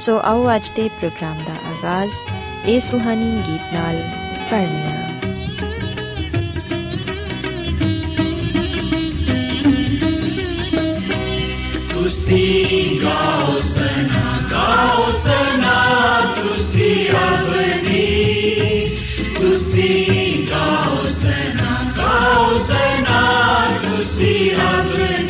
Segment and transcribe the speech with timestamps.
[0.00, 2.14] ਸੋ ਆਓ ਅੱਜ ਦੇ ਪ੍ਰੋਗਰਾਮ ਦਾ ਆਗਾਜ਼
[2.68, 3.96] ਇਸ ਰੂਹਾਨੀ ਗੀਤ ਨਾਲ
[4.50, 5.00] ਕਰਨੀਆ
[11.90, 15.74] ਤੁਸੀਂ ਗਾਓ ਸਨਾ ਗਾਓ ਸਨਾ,
[16.36, 18.96] ਤੁਸੀਂ ਅਬਦੀ
[19.38, 23.20] ਤੁਸੀਂ ਗਾਓ ਸਨਾ ਗਾਓ ਸਨਾ,
[23.82, 25.29] ਤੁਸੀਂ ਅਬਦੀ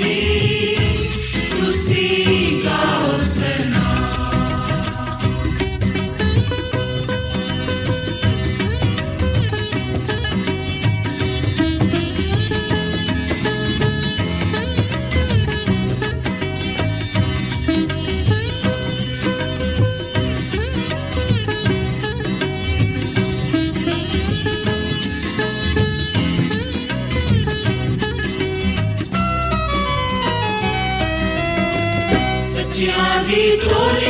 [32.80, 34.09] ਸੱਚਿਆਂ ਦੀ ਟੋਲੀ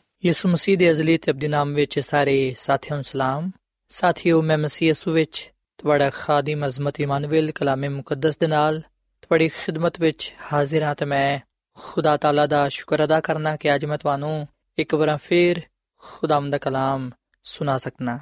[0.25, 3.51] ਯਿਸੂ ਮਸੀਹ ਦੇ ਅਜ਼ਲੀ ਤੇ ਅਬਦੀ ਨਾਮ ਵਿੱਚ ਸਾਰੇ ਸਾਥੀਆਂ ਨੂੰ ਸਲਾਮ।
[3.89, 8.79] ਸਾਥੀਓ, ਮੈਂ ਮਸੀਹ ਯਿਸੂ ਵਿੱਚ ਤੁਹਾਡਾ ਖਾਦਮ ਅਜ਼ਮਤ ਇਮਾਨੁਅਲ ਕਲਾਮੇ ਮੁਕੱਦਸ ਦੇ ਨਾਲ
[9.21, 11.39] ਤੁਹਾਡੀ ਖਿਦਮਤ ਵਿੱਚ ਹਾਜ਼ਰ ਹਾਂ ਤੇ ਮੈਂ
[11.75, 14.47] ਖੁਦਾ ਤਾਲਾ ਦਾ ਸ਼ੁਕਰ ਅਦਾ ਕਰਨਾ ਕਿ ਅੱਜ ਮੈਂ ਤੁਹਾਨੂੰ
[14.77, 15.61] ਇੱਕ ਵਾਰ ਫੇਰ
[15.97, 17.11] ਖੁਦਾਮ ਦਾ ਕਲਾਮ
[17.43, 18.19] ਸੁਣਾ ਸਕਣਾ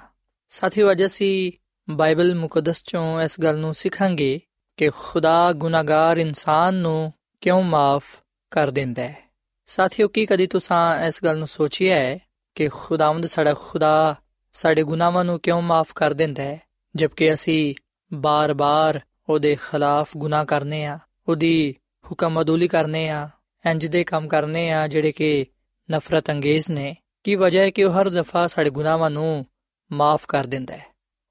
[0.49, 1.51] ਸਾਥੀਓ, ਅੱਜ ਅਸੀਂ
[1.89, 4.39] ਬਾਈਬਲ ਮੁਕੱਦਸ ਚੋਂ ਇਸ ਗੱਲ ਨੂੰ ਸਿੱਖਾਂਗੇ
[4.77, 8.03] ਕਿ ਖੁਦਾ ਗੁਨਾਹਗਾਰ ਇਨਸਾਨ ਨੂੰ ਕਿਉਂ ਮਾਫ
[8.51, 9.28] ਕਰ ਦਿੰਦਾ ਹੈ?
[9.69, 12.19] ਸਾਥੀਓ, ਕੀ ਕਦੀ ਤੁਸੀਂ ਇਸ ਗੱਲ ਨੂੰ ਸੋਚਿਆ ਹੈ
[12.55, 14.15] ਕਿ ਖੁਦਾਵੰਦ ਸਾਡਾ ਖੁਦਾ
[14.51, 16.61] ਸਾਡੇ ਗੁਨਾਹਾਂ ਨੂੰ ਕਿਉਂ ਮਾਫ ਕਰ ਦਿੰਦਾ ਹੈ?
[16.95, 17.75] ਜਦਕਿ ਅਸੀਂ
[18.13, 18.99] ਬਾਰ-ਬਾਰ
[19.29, 21.75] ਉਹਦੇ ਖਿਲਾਫ ਗੁਨਾਹ ਕਰਨੇ ਆ, ਉਹਦੀ
[22.11, 23.29] ਹੁਕਮ ਅਦੂਲੀ ਕਰਨੇ ਆ,
[23.65, 25.45] ਇੰਜ ਦੇ ਕੰਮ ਕਰਨੇ ਆ, ਜਿਹੜੇ ਕਿ
[25.91, 29.45] ਨਫ਼ਰਤ ਅੰਗੇਜ਼ ਨੇ, ਕੀ ਵਜ੍ਹਾ ਹੈ ਕਿ ਉਹ ਹਰ ਦਫਾ ਸਾਡੇ ਗੁਨਾਹਾਂ ਨੂੰ
[29.91, 30.85] ਮਾਫ ਕਰ ਦਿੰਦਾ ਹੈ?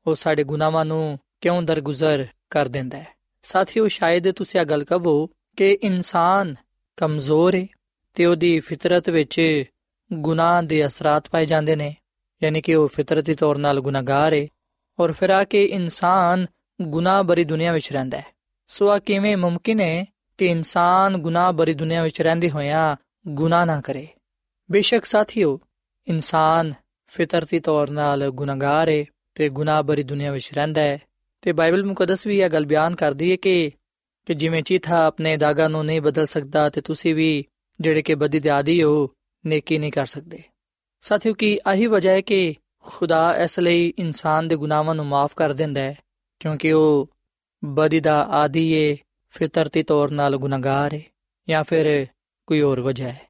[0.06, 3.06] ਉਹ ਸਾਡੇ ਗੁਨਾਹਾਂ ਨੂੰ ਕਿਉਂ ਦਰਗੁਜ਼ਰ ਕਰ ਦਿੰਦਾ ਹੈ?
[3.42, 5.26] ਸਾਥੀਓ, ਸ਼ਾਇਦ ਤੁਸੀਂ ਇਹ ਗੱਲ ਕਹੋ
[5.56, 6.54] ਕਿ ਇਨਸਾਨ
[6.96, 7.66] ਕਮਜ਼ੋਰ ਹੈ
[8.18, 9.64] ਤੇ ਉਹਦੀ ਫਿਤਰਤ ਵਿੱਚ
[10.12, 11.96] ਗੁਨਾਹ ਦੇ ਅਸਰਾਤ ਪਾਏ ਜਾਂਦੇ ਨੇ,
[12.42, 14.46] ਯਾਨੀ ਕਿ ਉਹ ਫਿਤਰਤੀ ਤੌਰ 'ਤੇ ਗੁਨਾਹਗਾਰ ਹੈ
[14.98, 16.46] ਔਰ ਫਿਰ ਆ ਕੇ ਇਨਸਾਨ
[16.82, 18.24] ਗੁਨਾਹ ਭਰੀ ਦੁਨੀਆ ਵਿੱਚ ਰਹਿੰਦਾ ਹੈ।
[18.66, 20.04] ਸੋ ਆ ਕਿਵੇਂ ਮੁਮਕਿਨ ਹੈ
[20.38, 22.96] ਕਿ ਇਨਸਾਨ ਗੁਨਾਹ ਭਰੀ ਦੁਨੀਆ ਵਿੱਚ ਰਹਿੰਦੇ ਹੋਇਆਂ
[23.28, 24.06] ਗੁਨਾਹ ਨਾ ਕਰੇ?
[24.70, 25.60] ਬੇਸ਼ੱਕ ਸਾਥੀਓ,
[26.08, 26.74] ਇਨਸਾਨ
[27.06, 29.04] ਫਿਤਰਤੀ ਤੌਰ 'ਤੇ ਗੁਨਾਹਗਾਰ ਹੈ
[29.34, 30.98] ਤੇ ਗੁਨਾਹ ਭਰੀ ਦੁਨੀਆ ਵਿੱਚ ਰਹਿੰਦਾ ਹੈ।
[31.42, 33.70] ਤੇ ਬਾਈਬਲ ਮੁਕੱਦਸ ਵੀ ਇਹ ਗੱਲ ਬਿਆਨ ਕਰਦੀ ਹੈ ਕਿ
[34.26, 37.44] ਕਿ ਜਿਵੇਂ ਚੀਥਾ ਆਪਣੇ ਦਾਗਾ ਨੂੰ ਨਹੀਂ ਬਦਲ ਸਕਦਾ ਤੇ ਤੁਸੀਂ ਵੀ
[37.80, 39.10] ਜਿਹੜੇ ਕਿ ਬਦੀ ਦੇ ਆਦੀ ਹੋ
[39.46, 40.42] ਨੇਕੀ ਨਹੀਂ ਕਰ ਸਕਦੇ।
[41.00, 45.52] ਸਾਥੀਓ ਕੀ ਆਹੀ ਵਜ੍ਹਾ ਹੈ ਕਿ ਖੁਦਾ ਇਸ ਲਈ ਇਨਸਾਨ ਦੇ ਗੁਨਾਹਾਂ ਨੂੰ ਮਾਫ ਕਰ
[45.52, 45.94] ਦਿੰਦਾ ਹੈ,
[46.40, 47.08] ਕਿਉਂਕਿ ਉਹ
[47.64, 48.96] ਬਦੀ ਦਾ ਆਦੀ ਹੈ
[49.28, 51.00] ਫਿਤਰਤੀ ਤੌਰ 'ਤੇ ਗੁਨਾਹਗਾਰ ਹੈ
[51.48, 52.06] ਜਾਂ ਫਿਰ
[52.46, 53.20] ਕੋਈ ਹੋਰ ਵਜ੍ਹਾ ਹੈ।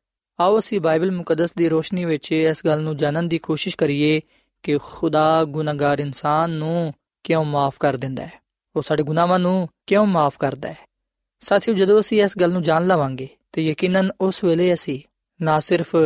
[0.40, 4.20] ਆਓ ਅਸੀਂ ਬਾਈਬਲ ਮੁਕੱਦਸ ਦੀ ਰੋਸ਼ਨੀ ਵਿੱਚ ਇਸ ਗੱਲ ਨੂੰ ਜਾਣਨ ਦੀ ਕੋਸ਼ਿਸ਼ ਕਰੀਏ
[4.62, 8.32] ਕਿ ਖੁਦਾ ਗੁਨਾਹਗਾਰ ਇਨਸਾਨ ਨੂੰ ਕਿਉਂ ਮਾਫ ਕਰ ਦਿੰਦਾ ਹੈ?
[8.76, 10.78] ਉਹ ਸਾਡੇ ਗੁਨਾਹਾਂ ਨੂੰ ਕਿਉਂ ਮਾਫ ਕਰਦਾ ਹੈ?
[11.40, 15.00] ਸਾਥੀਓ ਜਦੋਂ ਅਸੀਂ ਇਸ ਗੱਲ ਨੂੰ ਜਾਣ ਲਵਾਂਗੇ ਤੇ ਯਕੀਨਨ ਉਸ ਵੇਲੇ ਅਸੀਂ
[15.42, 15.96] ਨਾ ਸਿਰਫ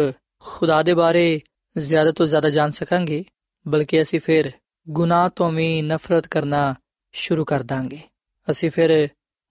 [0.40, 1.40] ਖੁਦਾ ਦੇ ਬਾਰੇ
[1.78, 3.24] ਜ਼ਿਆਦਾ ਤੋਂ ਜ਼ਿਆਦਾ ਜਾਣ ਸਕਾਂਗੇ,
[3.68, 4.52] ਬਲਕਿ ਅਸੀਂ ਫਿਰ
[4.88, 6.74] ਗੁਨਾਹ ਤੋਂ ਵੀ ਨਫ਼ਰਤ ਕਰਨਾ
[7.12, 8.00] ਸ਼ੁਰੂ ਕਰ ਦਾਂਗੇ।
[8.50, 9.08] ਅਸੀਂ ਫਿਰ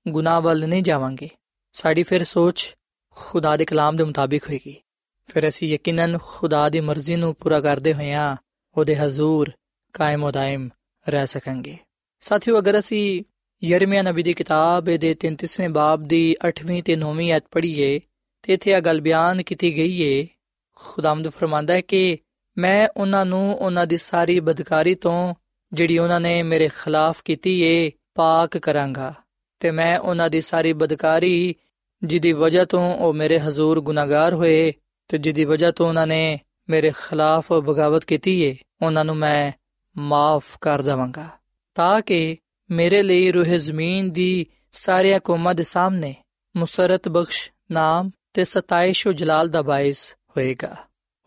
[0.07, 1.29] ਗੁਨਾਹ ਵੱਲ ਨਹੀਂ ਜਾਵਾਂਗੇ।
[1.73, 2.75] ਸਾਡੀ ਫਿਰ ਸੋਚ
[3.09, 4.81] ਖੁਦਾ ਦੇ ਕਲਾਮ ਦੇ ਮੁਤਾਬਿਕ ਹੋਏਗੀ।
[5.27, 8.35] ਫਿਰ ਅਸੀਂ ਯਕੀਨਨ ਖੁਦਾ ਦੀ ਮਰਜ਼ੀ ਨੂੰ ਪੂਰਾ ਕਰਦੇ ਹੋਇਆਂ
[8.77, 9.51] ਉਹਦੇ ਹਜ਼ੂਰ
[9.93, 10.69] ਕਾਇਮ ਉਦਾਇਮ
[11.09, 11.77] ਰਹਿ ਸਕਾਂਗੇ।
[12.21, 13.23] ਸਾਥੀਓ, ਅਗਰ ਅਸੀਂ
[13.63, 17.99] ਯਰਮੀਆ ਨਬੀ ਦੀ ਕਿਤਾਬ ਦੇ 33ਵੇਂ ਬਾਬ ਦੀ 8ਵੀਂ ਤੇ 9ਵੀਂ ਆਇਤ ਪੜ੍ਹੀਏ
[18.43, 20.27] ਤੇ ਇੱਥੇ ਇਹ ਗੱਲ ਬਿਆਨ ਕੀਤੀ ਗਈ ਏ।
[20.75, 22.17] ਖੁਦਾਮਦ ਫਰਮਾਂਦਾ ਹੈ ਕਿ
[22.57, 25.35] ਮੈਂ ਉਹਨਾਂ ਨੂੰ ਉਹਨਾਂ ਦੀ ਸਾਰੀ ਬਦਕਾਰੀ ਤੋਂ,
[25.73, 29.13] ਜਿਹੜੀ ਉਹਨਾਂ ਨੇ ਮੇਰੇ ਖਿਲਾਫ ਕੀਤੀ ਏ, ਪਾਕ ਕਰਾਂਗਾ
[29.59, 31.55] ਤੇ ਮੈਂ ਉਹਨਾਂ ਦੀ ਸਾਰੀ ਬਦਕਾਰੀ,
[32.03, 34.73] ਜਿਹਦੀ ਵਜ੍ਹਾ ਤੋਂ ਉਹ ਮੇਰੇ ਹਜ਼ੂਰ ਗੁਨਾਹਗਾਰ ਹੋਏ
[35.07, 39.51] ਤੇ ਜਿਹਦੀ ਵਜ੍ਹਾ ਤੋਂ ਉਹਨਾਂ ਨੇ ਮੇਰੇ ਖਿਲਾਫ ਬਗਾਵਤ ਕੀਤੀ ਏ, ਉਹਨਾਂ ਨੂੰ ਮੈਂ
[39.97, 41.29] ਮਾਫ ਕਰ ਦਵਾਂਗਾ।
[41.75, 42.37] ਤਾਂ ਕਿ
[42.71, 46.13] ਮੇਰੇ ਲਈ ਰੂਹ ਜ਼ਮੀਨ ਦੀ ਸਾਰੀਆਂ ਕੌਮਾਂ ਦੇ ਸਾਹਮਣੇ
[46.55, 50.75] ਮੁਸਰਤ ਬਖਸ਼, ਨਾਮ ਤੇ ਸਤਾਇਸ਼ ਉਹ ਜਲਾਲ ਦਾ ਬਾਇਸ ਹੋਏਗਾ।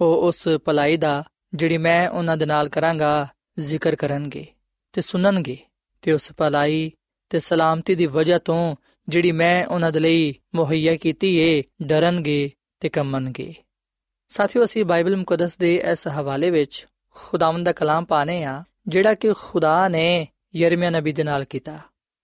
[0.00, 1.24] ਉਹ ਉਸ ਭਲਾਈ ਦਾ,
[1.54, 3.26] ਜਿਹੜੀ ਮੈਂ ਉਹਨਾਂ ਦੇ ਨਾਲ ਕਰਾਂਗਾ,
[3.58, 4.46] ਜ਼ਿਕਰ ਕਰਨਗੇ
[4.92, 5.56] ਤੇ ਸੁਣਨਗੇ
[6.02, 6.90] ਤੇ ਉਸ ਭਲਾਈ
[7.30, 8.76] ਤੇ ਸਲਾਮਤੀ ਦੀ ਵਜ੍ਹਾ ਤੋਂ
[9.08, 13.54] ਜਿਹੜੀ ਮੈਂ ਉਹਨਾਂ ਦੇ ਲਈ ਮੁਹੱਈਆ ਕੀਤੀ ਏ, ਡਰਨਗੇ ਤੇ ਕੰਮਣਗੇ
[14.28, 19.32] ਸਾਥੀਓ, ਅਸੀਂ ਬਾਈਬਲ ਮੁਕੱਦਸ ਦੇ ਇਸ ਹਵਾਲੇ ਵਿੱਚ ਖੁਦਾਵੰਦ ਦਾ ਕਲਾਮ ਪਾਣੇ ਆ ਜਿਹੜਾ ਕਿ
[19.32, 21.78] ਖੁਦਾ ਨੇ ਯਰਮਿਆ ਨਬੀ ਦੇ ਨਾਲ ਕੀਤਾ।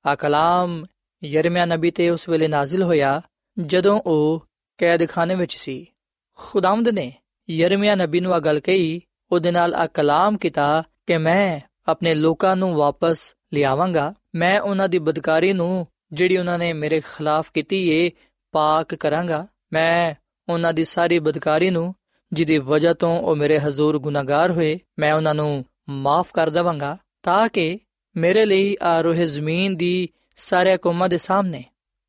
[0.07, 0.85] ਆ ਕਲਾਮ
[1.25, 3.23] ਯਰਮਿਆ ਨਬੀ ਤੇ ਉਸ ਵੇਲੇ ਨਾਜ਼ਿਲ ਹੋਇਆ
[3.59, 4.47] ਜਦੋਂ ਉਹ
[4.79, 5.87] ਕੈਦਖਾਨੇ ਵਿੱਚ ਸੀ।
[6.35, 7.13] ਖੁਦਾਵੰਦ ਨੇ
[7.51, 9.01] ਯਰਮੀਆ ਨਬੀ ਨੂੰ ਆ ਗੱਲ ਕਹੀ,
[9.33, 14.99] ਉਹਦੇ ਨਾਲ ਆ ਕਲਾਮ ਕੀਤਾ ਕਿ ਮੈਂ ਆਪਣੇ ਲੋਕਾਂ ਨੂੰ ਵਾਪਸ ਲਿਆਵਾਂਗਾ। ਮੈਂ ਉਹਨਾਂ ਦੀ
[14.99, 18.11] ਬਦਕਾਰੀ ਨੂੰ ਜਿਹੜੀ ਉਹਨਾਂ ਨੇ ਮੇਰੇ ਖਿਲਾਫ ਕੀਤੀ ਏ,
[18.53, 20.15] ਪਾਕ ਕਰਾਂਗਾ। ਮੈਂ
[20.49, 21.95] ਉਹਨਾਂ ਦੀ ਸਾਰੀ ਬਦਕਾਰੀ ਨੂੰ,
[22.33, 27.49] ਜਿਹਦੀ ਵਜ੍ਹਾ ਤੋਂ ਉਹ ਮੇਰੇ ਹਜ਼ੂਰ ਗੁਨਾਹਗਾਰ ਹੋਏ, ਮੈਂ ਉਹਨਾਂ ਨੂੰ ਮਾਫ ਕਰ ਦਵਾਂਗਾ, ਤਾਂ
[27.49, 27.79] ਕਿ
[28.17, 31.65] ਮੇਰੇ ਲਈ ਆ ਰੋਹ ਜ਼ਮੀਨ ਦੀ ਸਾਰੇ ਕੌਮਾਂ ਦੇ ਸਾਹਮਣੇ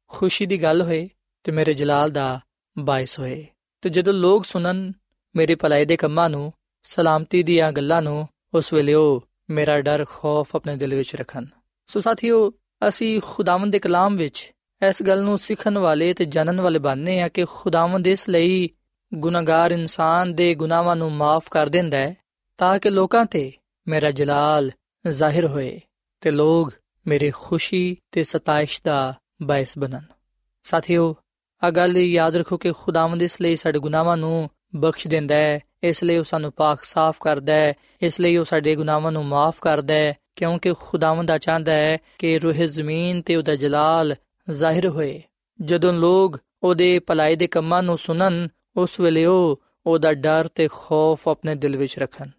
[0.08, 1.10] ਖੁਸ਼ੀ ਦੀ ਗੱਲ ਹੋਏ
[1.44, 2.40] ਤੇ ਮੇਰੇ ਜਲਾਲ ਦਾ
[2.80, 3.48] ਬਾਇਸ ਹੋਏ।
[3.82, 4.94] ਤੇ ਜਦੋਂ ਲੋਕ ਸੁਣਨ
[5.36, 6.54] ਮੇਰੇ ਭਲਾਈ ਦੇ ਕੰਮਾਂ ਨੂੰ,
[6.84, 11.46] ਸਲਾਮਤੀ ਦੀਆਂ ਗੱਲਾਂ ਨੂੰ, ਉਸ ਵੇਲੇ ਉਹ ਮੇਰਾ ਡਰ, ਖੌਫ ਆਪਣੇ ਦਿਲ ਵਿੱਚ ਰੱਖਣ।
[11.88, 12.54] ਸੋ ਸਾਥੀਓ,
[12.88, 14.54] ਅਸੀਂ ਖੁਦਾਵੰਦ ਦੇ ਕਲਾਮ ਵਿੱਚ
[14.88, 18.70] ਇਸ ਗੱਲ ਨੂੰ ਸਿੱਖਣ ਵਾਲੇ ਤੇ ਜਾਣਨ ਵਾਲੇ ਬਣਨੇ ਆ ਕਿ ਖੁਦਾਵੰਦ ਇਸ ਲਈ
[19.14, 22.16] ਗੁਨਾਹਗਾਰ ਇਨਸਾਨ ਦੇ ਗੁਨਾਹਾਂ ਨੂੰ ਮਾਫ ਕਰ ਦਿੰਦਾ ਹੈ
[22.58, 23.52] ਤਾਂ ਕਿ ਲੋਕਾਂ ਤੇ
[23.88, 24.72] ਮੇਰਾ ਜਲਾਲ
[25.08, 25.82] ਜ਼ਾਹਿਰ ਹੋਏ।
[26.22, 26.72] ਤੇ ਲੋਕ
[27.08, 30.02] ਮੇਰੀ ਖੁਸ਼ੀ ਤੇ ਸਤਾਇਸ਼ ਦਾ ਬਾਇਸ ਬਣਨ।
[30.64, 31.16] ਸਾਥੀਓ
[31.64, 36.04] ਆ ਗੱਲ ਯਾਦ ਰੱਖੋ ਕਿ ਖੁਦਾਵੰਦ ਇਸ ਲਈ ਸਾਡੇ ਗੁਨਾਹਾਂ ਨੂੰ ਬਖਸ਼ ਦਿੰਦਾ ਹੈ, ਇਸ
[36.04, 39.94] ਲਈ ਉਹ ਸਾਨੂੰ ਪਾਕ ਸਾਫ਼ ਕਰਦਾ ਹੈ, ਇਸ ਲਈ ਉਹ ਸਾਡੇ ਗੁਨਾਹਾਂ ਨੂੰ ਮਾਫ ਕਰਦਾ
[39.94, 44.16] ਹੈ, ਕਿਉਂਕਿ ਖੁਦਾਵੰਦ ਚਾਹੁੰਦਾ ਹੈ ਕਿ ਰੂਹ ਜ਼ਮੀਨ ਤੇ ਉਹਦਾ ਜਲਾਲ
[44.50, 45.22] ਜ਼ਾਹਿਰ ਹੋਏ।
[45.62, 48.48] ਜਦੋਂ ਲੋਕ ਉਹਦੇ ਭਲਾਈ ਦੇ ਕੰਮਾਂ ਨੂੰ ਸੁਣਨ,
[48.78, 52.30] ਉਸ ਵੇਲੇ ਉਹ ਉਹਦਾ ਡਰ ਤੇ ਖੌਫ ਆਪਣੇ ਦਿਲ ਵਿੱਚ ਰੱਖਣ।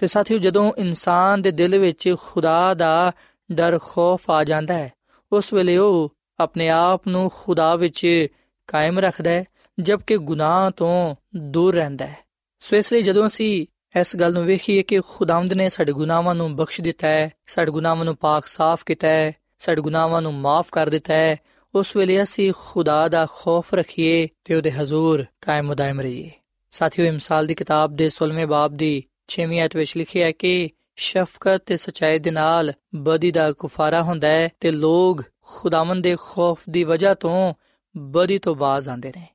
[0.00, 3.12] ਤੇ ਸਾਥੀਓ ਜਦੋਂ ਇਨਸਾਨ ਦੇ ਦਿਲ ਵਿੱਚ ਖੁਦਾ ਦਾ
[3.52, 4.92] ਡਰ, ਖੌਫ ਆ ਜਾਂਦਾ ਹੈ,
[5.32, 8.26] ਉਸ ਵੇਲੇ ਉਹ ਆਪਣੇ ਆਪ ਨੂੰ ਖੁਦਾ ਵਿੱਚ
[8.66, 9.44] ਕਾਇਮ ਰੱਖਦਾ ਹੈ,
[9.80, 12.18] ਜਦਕਿ ਗੁਨਾਹ ਤੋਂ ਦੂਰ ਰਹਿੰਦਾ ਹੈ।
[12.60, 13.66] ਸੋ ਇਸ ਲਈ ਜਦੋਂ ਅਸੀਂ
[14.00, 18.04] ਇਸ ਗੱਲ ਨੂੰ ਵੇਖੀਏ ਕਿ ਖੁਦਾਵੰਦ ਨੇ ਸਾਡੇ ਗੁਨਾਹਾਂ ਨੂੰ ਬਖਸ਼ ਦਿੱਤਾ ਹੈ, ਸਾਡੇ ਗੁਨਾਹਾਂ
[18.04, 21.36] ਨੂੰ ਪਾਕ ਸਾਫ਼ ਕੀਤਾ ਹੈ, ਸਾਡੇ ਗੁਨਾਹਾਂ ਨੂੰ ਮਾਫ ਕਰ ਦਿੱਤਾ ਹੈ,
[21.74, 26.30] ਉਸ ਵੇਲੇ ਅਸੀਂ ਖੁਦਾ ਦਾ ਖੌਫ ਰੱਖੀਏ ਤੇ ਉਹਦੇ ਹਜ਼ੂਰ ਕਾਇਮ ਮਦਾਇਮ ਰਹੀਏ।
[26.70, 31.62] ਸਾਥੀਓ ਇਮਸਾਲ ਦੀ ਕਿਤਾਬ ਦੇ 16ਵੇਂ ਬਾਬ ਦੀ 6ਵੀਂ ਅਧ ਵਿੱਚ ਲਿਖਿਆ ਹੈ ਕਿ ਸ਼ਫਕਤ
[31.66, 36.84] ਤੇ ਸਚਾਈ ਦੇ ਨਾਲ ਬਦੀ ਦਾ ਕੁਫਾਰਾ ਹੁੰਦਾ ਹੈ ਤੇ ਲੋਕ ਖੁਦਾਵੰਦ ਦੇ ਖੌਫ ਦੀ
[36.84, 37.54] ਵਜ੍ਹਾ ਤੋਂ
[37.96, 39.28] ਬਦੀ ਤੋਂ ਬਾਜ਼ ਆਉਂਦੇ ਨੇ।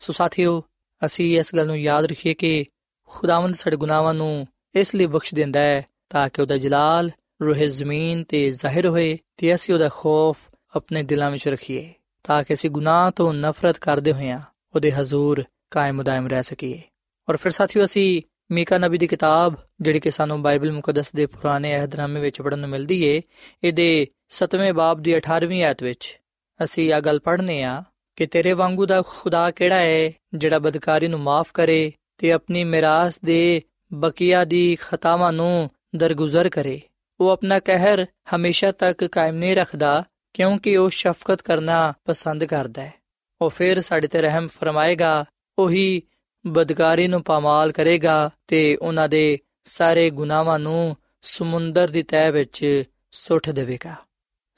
[0.00, 0.62] ਸੋ ਸਾਥੀਓ,
[1.06, 2.64] ਅਸੀਂ ਇਸ ਗੱਲ ਨੂੰ ਯਾਦ ਰੱਖੀਏ ਕਿ
[3.06, 7.10] ਖੁਦਾਵੰਦ ਸਾਡੇ ਗੁਨਾਹਾਂ ਨੂੰ ਇਸ ਲਈ ਬਖਸ਼ ਦਿੰਦਾ ਹੈ ਤਾਂ ਕਿ ਉਹਦਾ ਜਲਾਲ,
[7.42, 10.38] ਰੂਹ ਜ਼ਮੀਨ ਤੇ ਜ਼ਾਹਿਰ ਹੋਏ ਤੇ ਅਸੀਂ ਉਹਦਾ ਖੌਫ
[10.76, 14.40] ਆਪਣੇ ਦਿਲਾਂ ਵਿੱਚ ਰੱਖੀਏ ਤਾਂ ਕਿ ਅਸੀਂ ਗੁਨਾਹ ਤੋਂ ਨਫ਼ਰਤ ਕਰਦੇ ਹੋਈਆਂ
[14.74, 16.82] ਉਹਦੇ ਹਜ਼ੂਰ ਕਾਇਮ ਦائم ਰਹਿ ਸਕੀਏ।
[17.28, 21.74] ਔਰ ਫਿਰ ਸਾਥੀਓ, ਅਸੀਂ ਮੀਕਾ ਨਬੀ ਦੀ ਕਿਤਾਬ, ਜਿਹੜੀ ਕਿ ਸਾਨੂੰ ਬਾਈਬਲ ਮੁਕੱਦਸ ਦੇ ਪੁਰਾਣੇ
[21.76, 23.22] ਅਹਿਦਨਾਮੇ ਵਿੱਚ ਪੜਨ ਨੂੰ ਮਿਲਦੀ ਏ,
[23.64, 26.18] ਇਹਦੇ 7ਵੇਂ ਬਾਬ ਦੀ 18ਵੀਂ ਆਇਤ ਵਿੱਚ
[26.60, 27.82] ਅਸੀਂ ਇਹ ਗੱਲ ਪੜ੍ਹਨੇ ਆ
[28.16, 33.18] ਕਿ ਤੇਰੇ ਵਾਂਗੂ ਦਾ ਖੁਦਾ ਕਿਹੜਾ ਹੈ ਜਿਹੜਾ ਬਦਕਾਰੀ ਨੂੰ ਮਾਫ ਕਰੇ ਤੇ ਆਪਣੀ ਮਿਰਾਸ
[33.24, 33.62] ਦੇ
[33.92, 36.80] ਬਕੀਆ ਦੀ ਖਤਾਵਾਂ ਨੂੰ ਦਰਗੁਜ਼ਰ ਕਰੇ।
[37.20, 42.92] ਉਹ ਆਪਣਾ ਕਹਿਰ ਹਮੇਸ਼ਾ ਤੱਕ ਕਾਇਮ ਨਹੀਂ ਰੱਖਦਾ, ਕਿਉਂਕਿ ਉਹ ਸ਼ਫਕਤ ਕਰਨਾ ਪਸੰਦ ਕਰਦਾ ਹੈ
[43.40, 45.24] ਉਹ ਫਿਰ ਸਾਡੇ ਤੇ ਰਹਿਮ ਫਰਮਾਏਗਾ,
[45.58, 46.02] ਉਹੀ
[46.45, 53.49] ਬਦਕਾਰੀ ਨੂੰ ਪਾਮਾਲ ਕਰੇਗਾ ਤੇ ਉਹਨਾਂ ਦੇ ਸਾਰੇ ਗੁਨਾਹਾਂ ਨੂੰ ਸਮੁੰਦਰ ਦੀ ਤਹਿ ਵਿੱਚ ਸੁੱਟ
[53.49, 53.95] ਦੇਵੇਗਾ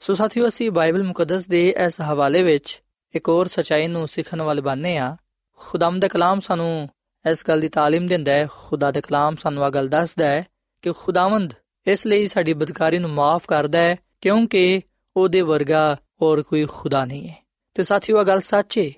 [0.02, 2.80] ਸੋ ਸਾਥੀਓ ਅਸੀਂ ਬਾਈਬਲ ਮੁਕੱਦਸ ਦੇ ਇਸ ਹਵਾਲੇ ਵਿੱਚ
[3.14, 5.16] ਇੱਕ ਹੋਰ ਸਚਾਈ ਨੂੰ ਸਿੱਖਣ ਵਾਲੇ ਬਣਨੇ ਆ
[5.60, 6.88] ਖੁਦਾਮ ਦਾ ਕਲਾਮ ਸਾਨੂੰ
[7.24, 10.44] ਇਸ ਗੱਲ ਦੀ تعلیم ਦਿੰਦਾ ਹੈ ਖੁਦਾ ਦਾ ਕਲਾਮ ਸਾਨੂੰ ਇਹ ਗੱਲ ਦੱਸਦਾ ਹੈ
[10.84, 11.52] ਕਿ ਖੁਦਾਵੰਦ
[11.86, 14.80] ਇਸ ਲਈ ਸਾਡੀ ਬਦਕਾਰੀ ਨੂੰ ਮਾਫ ਕਰਦਾ ਹੈ ਕਿਉਂਕਿ
[15.16, 17.36] ਉਹਦੇ ਵਰਗਾ ਹੋਰ ਕੋਈ ਖੁਦਾ ਨਹੀਂ ਹੈ
[17.76, 18.90] ਤੇ ਸਾਥੀਓ ਇਹ ਗੱਲ ਸੱਚ ਹੈ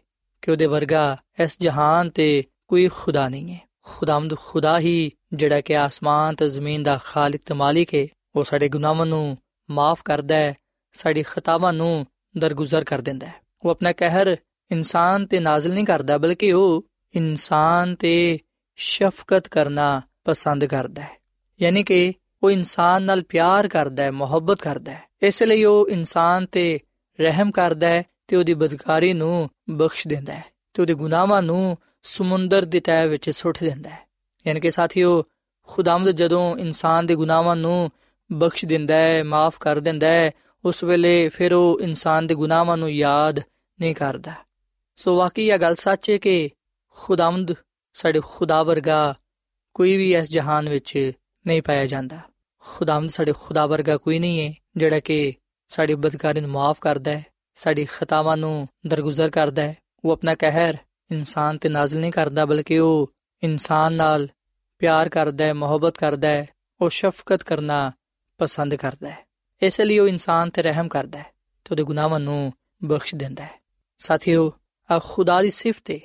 [0.43, 5.78] ਕਿ ਉਹਦੇ ਵਰਗਾ ਇਸ ਜਹਾਨ ਤੇ ਕੋਈ ਖੁਦਾ ਨਹੀਂ ਹੈ। ਖੁਦਾਵੰਦ ਖੁਦਾ ਹੀ ਜਿਹੜਾ ਕਿ
[5.78, 9.38] ਆਸਮਾਨ ਤੇ ਜ਼ਮੀਨ ਦਾ ਖਾਲਕ ਤੇ ਮਾਲਿਕ ਹੈ, ਉਹ ਸਾਡੇ ਗੁਨਾਹਾਂ ਨੂੰ
[9.70, 10.54] ਮਾਫ ਕਰਦਾ ਹੈ,
[10.94, 13.34] ਸਾਡੀ ਖਤਾਵਾਂ ਨੂੰ ਦਰਗੁਜ਼ਰ ਕਰ ਦਿੰਦਾ ਹੈ।
[13.66, 14.38] ਉਹ ਆਪਣਾ ਕਹਿਰ
[14.72, 16.86] ਇਨਸਾਨ ਤੇ ਨਾਜ਼ਲ ਨਹੀਂ ਕਰਦਾ, ਬਲਕਿ ਉਹ
[17.16, 18.40] ਇਨਸਾਨ ਤੇ
[18.76, 21.22] ਸ਼ਫਕਤ ਕਰਨਾ ਪਸੰਦ ਕਰਦਾ ਹੈ।
[21.62, 22.14] ਯਾਨੀ ਕਿ
[22.44, 26.80] ਉਹ ਇਨਸਾਨ ਨਾਲ ਪਿਆਰ ਕਰਦਾ ਹੈ, ਮੁਹੱਬਤ ਕਰਦਾ ਹੈ। ਇਸ ਲਈ ਉਹ ਇਨਸਾਨ ਤੇ
[27.22, 32.66] ਰਹਿਮ ਕਰਦਾ ਹੈ ਤੇ ਉਹਦੀ ਬਦਕਾਰੀ ਨੂੰ ਬਖਸ਼ ਦਿੰਦਾ ਹੈ ਤੇ ਉਹਦੇ ਗੁਨਾਹਾਂ ਨੂੰ ਸਮੁੰਦਰ
[32.66, 34.08] ਦੀ ਤਹਿ ਵਿੱਚ ਸੁੱਟ ਦਿੰਦਾ ਹੈ।
[34.48, 35.24] ਯਾਨੀ ਕਿ ਸਾਥੀਓ,
[35.68, 37.92] ਖੁਦਾਵੰਦ ਜਦੋਂ ਇਨਸਾਨ ਦੇ ਗੁਨਾਹਾਂ ਨੂੰ
[38.32, 40.32] ਬਖਸ਼ ਦਿੰਦਾ ਹੈ, ਮਾਫ ਕਰ ਦਿੰਦਾ ਹੈ,
[40.66, 43.40] ਉਸ ਵੇਲੇ ਫਿਰ ਉਹ ਇਨਸਾਨ ਦੇ ਗੁਨਾਹਾਂ ਨੂੰ ਯਾਦ
[43.82, 44.34] ਨਹੀਂ ਕਰਦਾ।
[44.96, 46.50] ਸੋ ਵਾਕਈ ਇਹ ਗੱਲ ਸੱਚ ਹੈ ਕਿ
[46.90, 47.54] ਖੁਦਾਵੰਦ
[47.94, 49.16] ਸਾਡੇ ਖੁਦਾ ਵਰਗਾ
[49.74, 51.12] ਕੋਈ ਵੀ ਇਸ ਜਹਾਨ ਵਿੱਚ
[51.48, 52.20] ਨਹੀਂ ਪਾਇਆ ਜਾਂਦਾ।
[52.60, 55.34] ਖੁਦਾਵੰਦ ਸਾਡੇ ਖੁਦਾ ਵਰਗਾ ਕੋਈ ਨਹੀਂ ਹੈ, ਜਿਹੜਾ ਕਿ
[55.68, 60.78] ਸਾਡੀ ਬਦਕਾਰੀ ਨੂੰ ਮਾਫ ਕਰਦਾ ਹੈ, ਸਾਡੀ ਖਤਾਵਾਂ ਨੂੰ ਦਰਗੁਜ਼ਰ ਕਰਦਾ ਹੈ। ਉਹ ਆਪਣਾ ਕਹਿਰ
[61.12, 63.12] ਇਨਸਾਨ ਤੇ ਨਾਜ਼ਿਲ ਨਹੀਂ ਕਰਦਾ, ਬਲਕਿ ਉਹ
[63.44, 64.28] ਇਨਸਾਨ ਨਾਲ
[64.80, 66.48] ਪਿਆਰ ਕਰਦਾ ਹੈ, ਮੁਹੱਬਤ ਕਰਦਾ ਹੈ,
[66.82, 67.92] ਉਹ ਸ਼ਫਕਤ ਕਰਨਾ
[68.38, 69.26] ਪਸੰਦ ਕਰਦਾ ਹੈ।
[69.62, 71.26] ਇਸ ਲਈ ਉਹ ਇਨਸਾਨ ਤੇ ਰਹਿਮ ਕਰਦਾ ਹੈ
[71.66, 72.54] ਤੇ ਉਹਦੇ ਗੁਨਾਹਾਂ ਨੂੰ
[72.84, 73.60] ਬਖਸ਼ ਦਿੰਦਾ ਹੈ।
[73.98, 74.54] ਸਾਥੀਓ
[74.90, 76.00] ਆ ਖੁਦਾ ਦੀ ਸਿਫਤ ਹੈ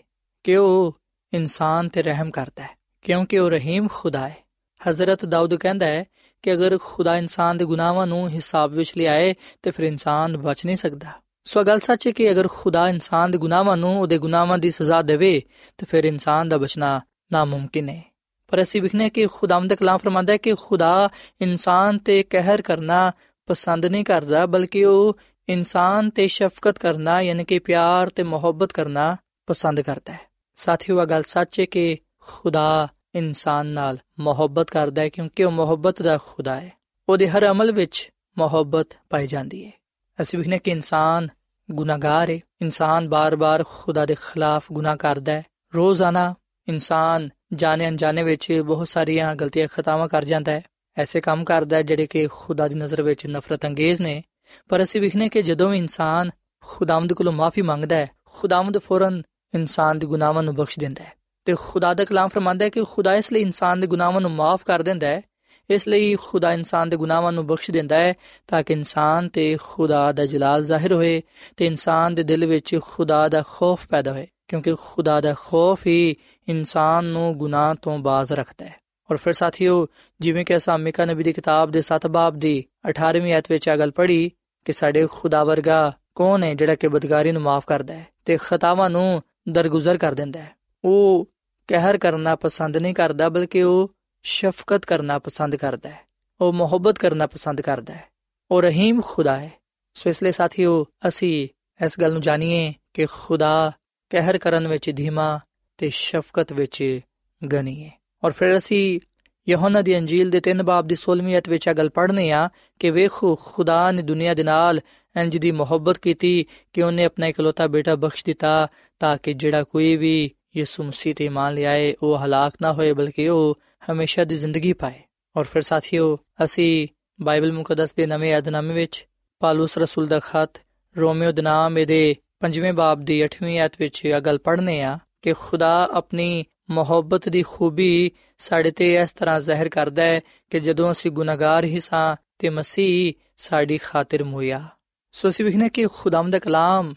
[0.44, 0.98] ਕਿ ਉਹ
[1.32, 2.70] ਇਨਸਾਨ ਤੇ ਰਹਿਮ ਕਰਦਾ ਹੈ,
[3.02, 4.36] ਕਿਉਂਕਿ ਉਹ ਰਹੀਮ ਖੁਦਾ ਹੈ।
[4.80, 6.04] ਹਜ਼ਰਤ ਦਾਊਦ ਕਹਿੰਦਾ ਹੈ
[6.42, 10.76] ਕਿ ਅਗਰ ਖੁਦਾ ਇਨਸਾਨ ਦੇ ਗੁਨਾਹਾਂ ਨੂੰ ਹਿਸਾਬ ਵਿੱਚ ਲਿਆਏ, ਤੇ ਫਿਰ ਇਨਸਾਨ ਬਚ ਨਹੀਂ
[10.76, 11.12] ਸਕਦਾ।
[11.46, 15.02] ਸੋ ਗੱਲ ਸੱਚ ਹੈ ਕਿ ਅਗਰ ਖੁਦਾ ਇਨਸਾਨ ਦੇ ਗੁਨਾਹਾਂ ਨੂੰ ਉਹਦੇ ਗੁਨਾਹਾਂ ਦੀ ਸਜ਼ਾ
[15.02, 15.42] ਦੇਵੇ,
[15.78, 17.00] ਤਾਂ ਫਿਰ ਇਨਸਾਨ ਦਾ ਬਚਣਾ
[17.32, 18.04] ਨਾਮੁਮਕਿਨ ਹੈ।
[18.48, 21.08] ਪਰ ਅਸੀਂ ਵਿਖਨੇ ਕਿ ਖੁਦਾਵੰਦ ਕਲਾਮ ਫਰਮਾਂਦਾ ਹੈ ਕਿ ਖੁਦਾ
[21.40, 23.12] ਇਨਸਾਨ ਤੇ ਕਹਿਰ ਕਰਨਾ
[23.46, 29.16] ਪਸੰਦ ਨਹੀਂ ਕਰਦਾ, ਬਲਕਿ ਉਹ ਇਨਸਾਨ ਤੇ ਸ਼ਫਕਤ ਕਰਨਾ, ਯਾਨੀ ਕਿ ਪਿਆਰ ਤੇ ਮੁਹੱਬਤ ਕਰਨਾ
[29.46, 30.20] ਪਸੰਦ ਕਰਦਾ ਹੈ।
[30.56, 36.02] ਸਾਥੀਓ ਇਹ ਗੱਲ ਸੱਚ ਹੈ ਕਿ ਖੁਦਾ ਇਨਸਾਨ ਨਾਲ ਮੁਹੱਬਤ ਕਰਦਾ ਹੈ, ਕਿਉਂਕਿ ਉਹ ਮੁਹੱਬਤ
[36.02, 36.72] ਦਾ ਖੁਦਾ ਹੈ।
[37.08, 39.72] ਉਹਦੇ ਹਰ ਅਮਲ ਵਿੱਚ ਮੁਹੱਬਤ ਪਾਈ ਜਾਂਦੀ ਹੈ।
[40.20, 41.28] ਅਸੀਂ ਵਿਖਨੇ ਕਿ ਇਨਸਾਨ
[41.70, 45.42] ਗੁਨਾਹਗਾਰ ਹੈ ਇਨਸਾਨ ਬਾਰ-ਬਾਰ ਖੁਦਾ ਦੇ ਖਿਲਾਫ ਗੁਨਾਹ ਕਰਦਾ ਹੈ।
[45.74, 46.34] ਰੋਜ਼ਾਨਾ
[46.68, 50.62] ਇਨਸਾਨ ਜਾਣੇ ਅਣਜਾਣੇ ਵਿੱਚ ਬਹੁਤ ਸਾਰੀਆਂ ਗਲਤੀਆਂ ਖਤਾਵਾਂ ਕਰ ਜਾਂਦਾ ਹੈ।
[50.96, 54.22] ਐਸੇ ਕੰਮ ਕਰਦਾ ਹੈ ਜਿਹੜੇ ਕਿ ਖੁਦਾ ਦੀ ਨਜ਼ਰ ਵਿੱਚ ਨਫ਼ਰਤ ਅੰਗੇਜ਼ ਨੇ।
[54.68, 56.30] ਪਰ ਅਸੀਂ ਵਿਖਨੇ ਕਿ ਜਦੋਂ ਇਨਸਾਨ
[56.64, 59.22] ਖੁਦਾਵੰਦ ਕੋਲੋਂ ਮਾਫੀ ਮੰਗਦਾ ਹੈ, ਖੁਦਾਵੰਦ ਫੌਰਨ
[59.54, 61.12] ਇਨਸਾਨ ਦੇ ਗੁਨਾਹਾਂ ਨੂੰ ਬਖਸ਼ ਦਿੰਦਾ ਹੈ।
[61.44, 64.64] ਤੇ ਖੁਦਾ ਦਾ ਕਲਾਮ ਫਰਮਾਂਦਾ ਹੈ ਕਿ ਖੁਦਾ ਇਸ ਲਈ ਇਨਸਾਨ ਦੇ ਗੁਨਾਹਾਂ ਨੂੰ ਮਾਫ
[64.64, 65.22] ਕਰ ਦਿੰਦਾ ਹੈ
[65.70, 68.14] ਇਸ ਲਈ ਖੁਦਾ ਇਨਸਾਨ ਦੇ ਗੁਨਾਹਾਂ ਨੂੰ ਬਖਸ਼ ਦਿੰਦਾ ਹੈ
[68.46, 71.22] ਤਾਂ ਕਿ ਇਨਸਾਨ ਤੇ ਖੁਦਾ ਦਾ ਜਲਾਲ ਜ਼ਾਹਿਰ ਹੋਏ
[71.56, 76.16] ਤੇ ਇਨਸਾਨ ਦੇ ਦਿਲ ਵਿੱਚ ਖੁਦਾ ਦਾ ਖੌਫ ਪੈਦਾ ਹੋਏ, ਕਿਉਂਕਿ ਖੁਦਾ ਦਾ ਖੌਫ ਹੀ
[76.48, 78.74] ਇਨਸਾਨ ਨੂੰ ਗੁਨਾਹ ਤੋਂ ਬਾਜ਼ ਰੱਖਦਾ ਹੈ।
[79.10, 79.86] ਔਰ ਫਿਰ ਸਾਥੀਓ,
[80.20, 83.76] ਜਿਵੇਂ ਕਿ ਅਸਾਂ ਮਿਕਾ ਨਬੀ ਦੀ ਕਿਤਾਬ ਦੇ 7 ਬਾਬ ਦੀ 18ਵੀਂ ਆਇਤ ਵਿੱਚ ਇਹ
[83.76, 84.30] ਗੱਲ ਪੜ੍ਹੀ
[84.64, 88.90] ਕਿ ਸਾਡੇ ਖੁਦਾ ਵਰਗਾ ਕੌਣ ਹੈ ਜਿਹੜਾ ਕਿ ਬਦਕਾਰੀ ਨੂੰ ਮਾਫ ਕਰਦਾ ਹੈ ਤੇ ਖਤਾਵਾਂ
[88.90, 91.28] ਨੂੰ ਦਰਗੁਜ਼ਰ ਕਰ ਦਿੰਦਾ ਹੈ। ਉਹ
[91.68, 93.95] ਕਹਿਰ ਕਰਨਾ ਪਸੰਦ ਨਹੀਂ ਕਰਦਾ, ਬਲਕਿ ਉਹ
[94.28, 95.98] ਸ਼ਫਕਤ ਕਰਨਾ ਪਸੰਦ ਕਰਦਾ ਹੈ,
[96.40, 98.04] ਉਹ ਮੁਹੱਬਤ ਕਰਨਾ ਪਸੰਦ ਕਰਦਾ ਹੈ,
[98.50, 99.52] ਉਹ ਰਹੀਮ ਖੁਦਾ ਹੈ।
[99.94, 101.48] ਸੋ ਇਸ ਲਈ ਸਾਥੀਓ, ਅਸੀਂ
[101.84, 103.72] ਇਸ ਗੱਲ ਨੂੰ ਜਾਣੀਏ ਕਿ ਖੁਦਾ
[104.10, 105.38] ਕਹਿਰ ਕਰਨ ਵਿੱਚ ਧੀਮਾ
[105.78, 107.00] ਤੇ ਸ਼ਫਕਤ ਵਿੱਚ
[107.42, 107.90] ਗਨੀ ਹੈ
[108.24, 109.00] ਔਰ ਫਿਰ ਅਸੀਂ
[109.48, 112.48] ਯਹੋਨਾ ਦੀ ਅੰਜੀਲ ਦੇ 3 ਬਾਬ ਦੀ 16ਵੀਂ ਅਧ ਵਿੱਚ ਇਹ ਗੱਲ ਪੜ੍ਹਨੇ ਆ
[112.80, 114.80] ਕਿ ਵੇਖੋ, ਖੁਦਾ ਨੇ ਦੁਨੀਆ ਦੇ ਨਾਲ
[115.16, 118.68] ਇੰਜ ਦੀ ਮੁਹੱਬਤ ਕੀਤੀ ਕਿ ਉਹਨੇ ਆਪਣਾ ਇਕਲੌਤਾ ਬੇਟਾ ਬਖਸ਼ ਦਿੱਤਾ
[119.00, 123.28] ਤਾਂ ਕਿ ਜਿਹੜਾ ਕੋਈ ਵੀ ਯਿਸੂ ਮਸੀਹ ਤੇ ਇਮਾਨ ਲਿਆਏ, ਉਹ ਹਲਾਕ ਨਾ ਹੋਏ, ਬਲਕਿ
[123.28, 123.58] ਉਹ
[123.92, 125.02] ਹਮੇਸ਼ਾ ਦੀ ਜ਼ਿੰਦਗੀ ਪਾਏ।
[125.36, 126.88] ਔਰ ਫਿਰ ਸਾਥੀਓ, ਅਸੀਂ
[127.20, 129.06] ਬਾਈਬਲ ਮੁਕੱਦਸ ਦੇ ਨਵੇਂ ਅਧਨਾਮੇ ਵਿੱਚ
[129.38, 130.60] ਪਾਲੂਸ ਰਸੂਲ ਦਾ ਖਤ
[130.98, 135.32] ਰੋਮੀਓ ਦੇ ਨਾਮ ਇਹਦੇ 5ਵੇਂ ਬਾਬ ਦੀ 8ਵੀਂ ਆਇਤ ਵਿੱਚ ਇਹ ਗੱਲ ਪੜ੍ਹਨੇ ਆ ਕਿ
[135.32, 141.10] ਖੁਦਾ ਆਪਣੀ ਮੁਹੱਬਤ ਦੀ ਖੂਬੀ ਸਾਡੇ ਤੇ ਇਸ ਤਰ੍ਹਾਂ ਜ਼ਾਹਿਰ ਕਰਦਾ ਹੈ ਕਿ ਜਦੋਂ ਅਸੀਂ
[141.10, 144.68] ਗੁਨਾਹਗਾਰ ਹੀ ਸਾਂ ਤੇ ਮਸੀਹ ਸਾਡੀ ਖਾਤਰ ਮੋਇਆ।
[145.12, 146.94] ਸੋ ਅਸੀਂ ਵਿਖਨੇ ਕਿ ਖੁਦਾਮ ਦਾ ਕਲਾਮ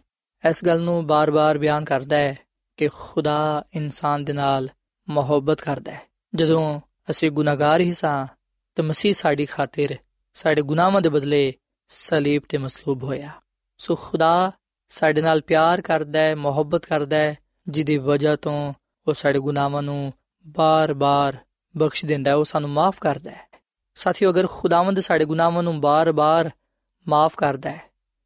[0.49, 2.39] ਇਸ ਗੱਲ ਨੂੰ ਬਾਰ-ਬਾਰ ਬਿਆਨ ਕਰਦਾ ਹੈ
[2.77, 4.69] ਕਿ ਖੁਦਾ ਇਨਸਾਨ ਦੇ ਨਾਲ
[5.09, 6.81] ਮੁਹੱਬਤ ਕਰਦਾ ਹੈ। ਜਦੋਂ
[7.11, 8.27] ਅਸੀਂ ਗੁਨਾਹਗਾਰ ਹੀ ਸਾਂ,
[8.75, 9.95] ਤੇ ਮਸੀਹ ਸਾਡੀ ਖਾਤਰ,
[10.33, 11.53] ਸਾਡੇ ਗੁਨਾਹਾਂ ਦੇ ਬਦਲੇ
[11.87, 13.31] ਸਲੀਬ ਤੇ ਮਸਲੂਬ ਹੋਇਆ।
[13.77, 14.51] ਸੋ ਖੁਦਾ
[14.89, 18.73] ਸਾਡੇ ਨਾਲ ਪਿਆਰ ਕਰਦਾ ਹੈ, ਮੁਹੱਬਤ ਕਰਦਾ ਹੈ, ਜਿਹਦੀ ਵਜ੍ਹਾ ਤੋਂ
[19.07, 20.13] ਉਹ ਸਾਡੇ ਗੁਨਾਹਾਂ ਨੂੰ
[20.47, 21.37] ਬਾਰ-ਬਾਰ
[21.77, 23.47] ਬਖਸ਼ ਦਿੰਦਾ ਹੈ, ਉਹ ਸਾਨੂੰ ਮਾਫ ਕਰਦਾ ਹੈ।
[23.95, 26.49] ਸਾਥੀਓ, ਅਗਰ ਖੁਦਾਵੰਦ ਸਾਡੇ ਗੁਨਾਹਾਂ ਨੂੰ ਬਾਰ-ਬਾਰ
[27.07, 27.81] ਮਾਫ ਕਰਦਾ ਹੈ,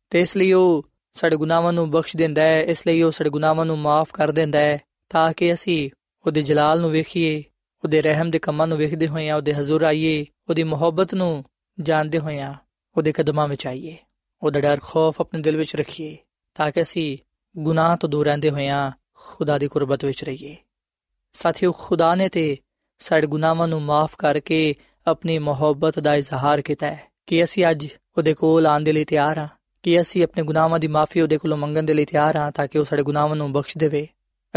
[0.10, 3.66] ਤੇ ਇਸ ਲਈ ਉਹ ਸਾਡੇ ਗੁਨਾਹਾਂ ਨੂੰ ਬਖਸ਼ ਦਿੰਦਾ ਹੈ, ਇਸ ਲਈ ਉਹ ਸਾਡੇ ਗੁਨਾਹਾਂ
[3.66, 4.80] ਨੂੰ ਮਾਫ ਕਰ ਦਿੰਦਾ ਹੈ,
[5.10, 5.90] ਤਾਂ ਕਿ ਅਸੀਂ
[6.26, 7.44] ਉਹਦੇ ਜਲਾਲ ਨੂੰ ਵੇਖੀਏ
[7.84, 11.46] ਉਹਦੇ ਰਹਿਮ ਦੇ ਕੰਮਾਂ ਨੂੰ ਵੇਖਦੇ ਹੋਈਆਂ ਉਹਦੇ ਹਜ਼ੂਰ ਆਈਏ, ਉਹਦੀ ਮੁਹੱਬਤ ਨੂੰ
[11.82, 12.54] ਜਾਣਦੇ ਹੋਈਆਂ
[12.98, 13.98] ਉਹਦੇ ਕਦਮਾਂ ਵਿੱਚ ਆਈਏ।
[14.44, 16.18] ਉਹਦਾ ਡਰ ਖੌਫ ਆਪਣੇ ਦਿਲ ਵਿੱਚ ਰੱਖੀਏ,
[16.56, 17.18] ਤਾਂ ਕਿ ਅਸੀਂ
[17.58, 20.56] ਗੁਨਾਹ ਤੋਂ ਦੂਰ ਰਹਿੰਦੇ ਹੋਈਆਂ ਖੁਦਾ ਦੀ ਕੁਰਬਤ ਵਿੱਚ ਰਹੀਏ।
[21.34, 22.58] ਸਾਥੀਓ, ਖੁਦਾ ਨੇ ਤੇ
[23.00, 24.76] ਸਾਡੇ ਗੁਨਾਹਾਂ ਨੂੰ ਮਾਫ ਕਰਕੇ
[25.08, 29.38] ਆਪਣੀ ਮੁਹੱਬਤ ਦਾ ਇਜ਼ਹਾਰ ਕੀਤਾ ਹੈ ਕਿ ਅਸੀਂ ਅੱਜ ਉਹਦੇ ਕੋਲ ਆਉਣ ਦੇ ਲਈ ਤਿਆਰ
[29.38, 29.48] ਹਾਂ,
[29.84, 32.80] ਕਿ ਅਸੀਂ ਆਪਣੇ ਗੁਨਾਹਾਂ ਦੀ ਮਾਫੀ ਉਹਦੇ ਕੋਲੋਂ ਮੰਗਣ ਦੇ ਲਈ ਤਿਆਰ ਹਾਂ ਤਾਂ ਕਿ
[32.80, 34.08] ਉਹ ਸਾਡੇ ਗੁਨਾਹਾਂ ਨੂੰ ਬਖਸ਼ ਦੇਵੇ।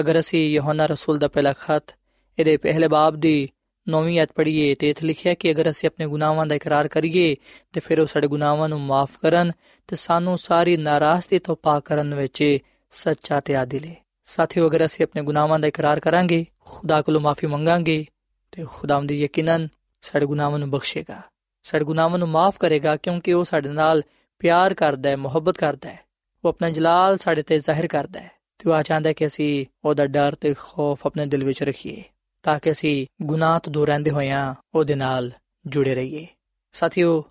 [0.01, 1.96] ਅਗਰ ਅਸੀਂ ਯਹੋਨਾ ਰਸੂਲ ਦਾ ਪਹਿਲਾ ਖਤ
[2.39, 3.49] ਇਹਦੇ ਪਹਿਲੇ ਬਾਬ ਦੀ
[3.89, 7.37] ਨੌਵੀਂ ਆਇਤ ਪੜ੍ਹੀਏ ਤੇ ਇਥੇ ਲਿਖਿਆ ਕਿ ਅਗਰ ਅਸੀਂ ਆਪਣੇ ਗੁਨਾਹਾਂ ਦਾ ਇਕਰਾਰ ਕਰੀਏ,
[7.73, 9.53] ਤੇ ਫਿਰ ਉਹ ਸਾਡੇ ਗੁਨਾਹਾਂ ਨੂੰ ਮਾਫ ਕਰਨ
[9.89, 12.59] ਤੇ ਸਾਨੂੰ ਸਾਰੀ ਨਾਰਾਜ਼ਗੀ ਤੋਂ ਪਾਕ ਕਰਨ ਵਿੱਚ
[12.91, 17.47] ਸੱਚਾ ਤੇ ਆਦਿਲ ਹੈ ਸਾਥੀਓ, ਅਗਰ ਅਸੀਂ ਆਪਣੇ ਗੁਨਾਹਾਂ ਦਾ ਇਕਰਾਰ ਕਰਾਂਗੇ, ਖੁਦਾ ਕੋਲੋਂ ਮਾਫੀ
[17.47, 18.07] ਮੰਗਾਂਗੇ,
[18.53, 19.69] ਤੇ ਖੁਦਾਵੰਦ ਯਕੀਨਨ
[20.03, 21.23] ਸਾਡੇ ਗੁਨਾਹਾਂ ਨੂੰ ਬਖਸ਼ੇਗਾ।
[21.63, 24.03] ਸਾਡੇ ਗੁਨਾਹਾਂ ਨੂੰ ਮਾਫ ਕਰੇਗਾ ਕਿਉਂਕਿ ਉਹ ਸਾਡੇ ਨਾਲ
[24.39, 26.01] ਪਿਆਰ ਕਰਦਾ ਹੈ, ਮੁਹੱਬਤ ਕਰਦਾ ਹੈ।
[26.45, 29.67] ਉਹ ਆਪਣਾ ਜਲਾਲ ਸਾਡੇ ਤੇ ਜ਼ਾਹਿਰ ਕਰਦਾ ਹੈ ਤੇ ਉਹ ਆ ਚਾਹੁੰਦਾ ਹੈ ਕਿ ਅਸੀਂ
[29.85, 32.05] ਉਹਦਾ ਡਰ ਤੇ ਖੌਫ ਆਪਣੇ ਦਿਲ ਵਿੱਚ ਰੱਖੀਏ।
[32.46, 35.32] ਤਾਂ ਕਿ ਅਸੀਂ ਗੁਨਾਹ ਤੋਂ ਦੂਰ ਰਹਿੰਦੇ ਹੋਇਆਂ ਉਹਦੇ ਨਾਲ
[35.68, 36.28] ਜੁੜੇ ਰਹੀਏ
[36.74, 37.24] ਸਾਥੀਓ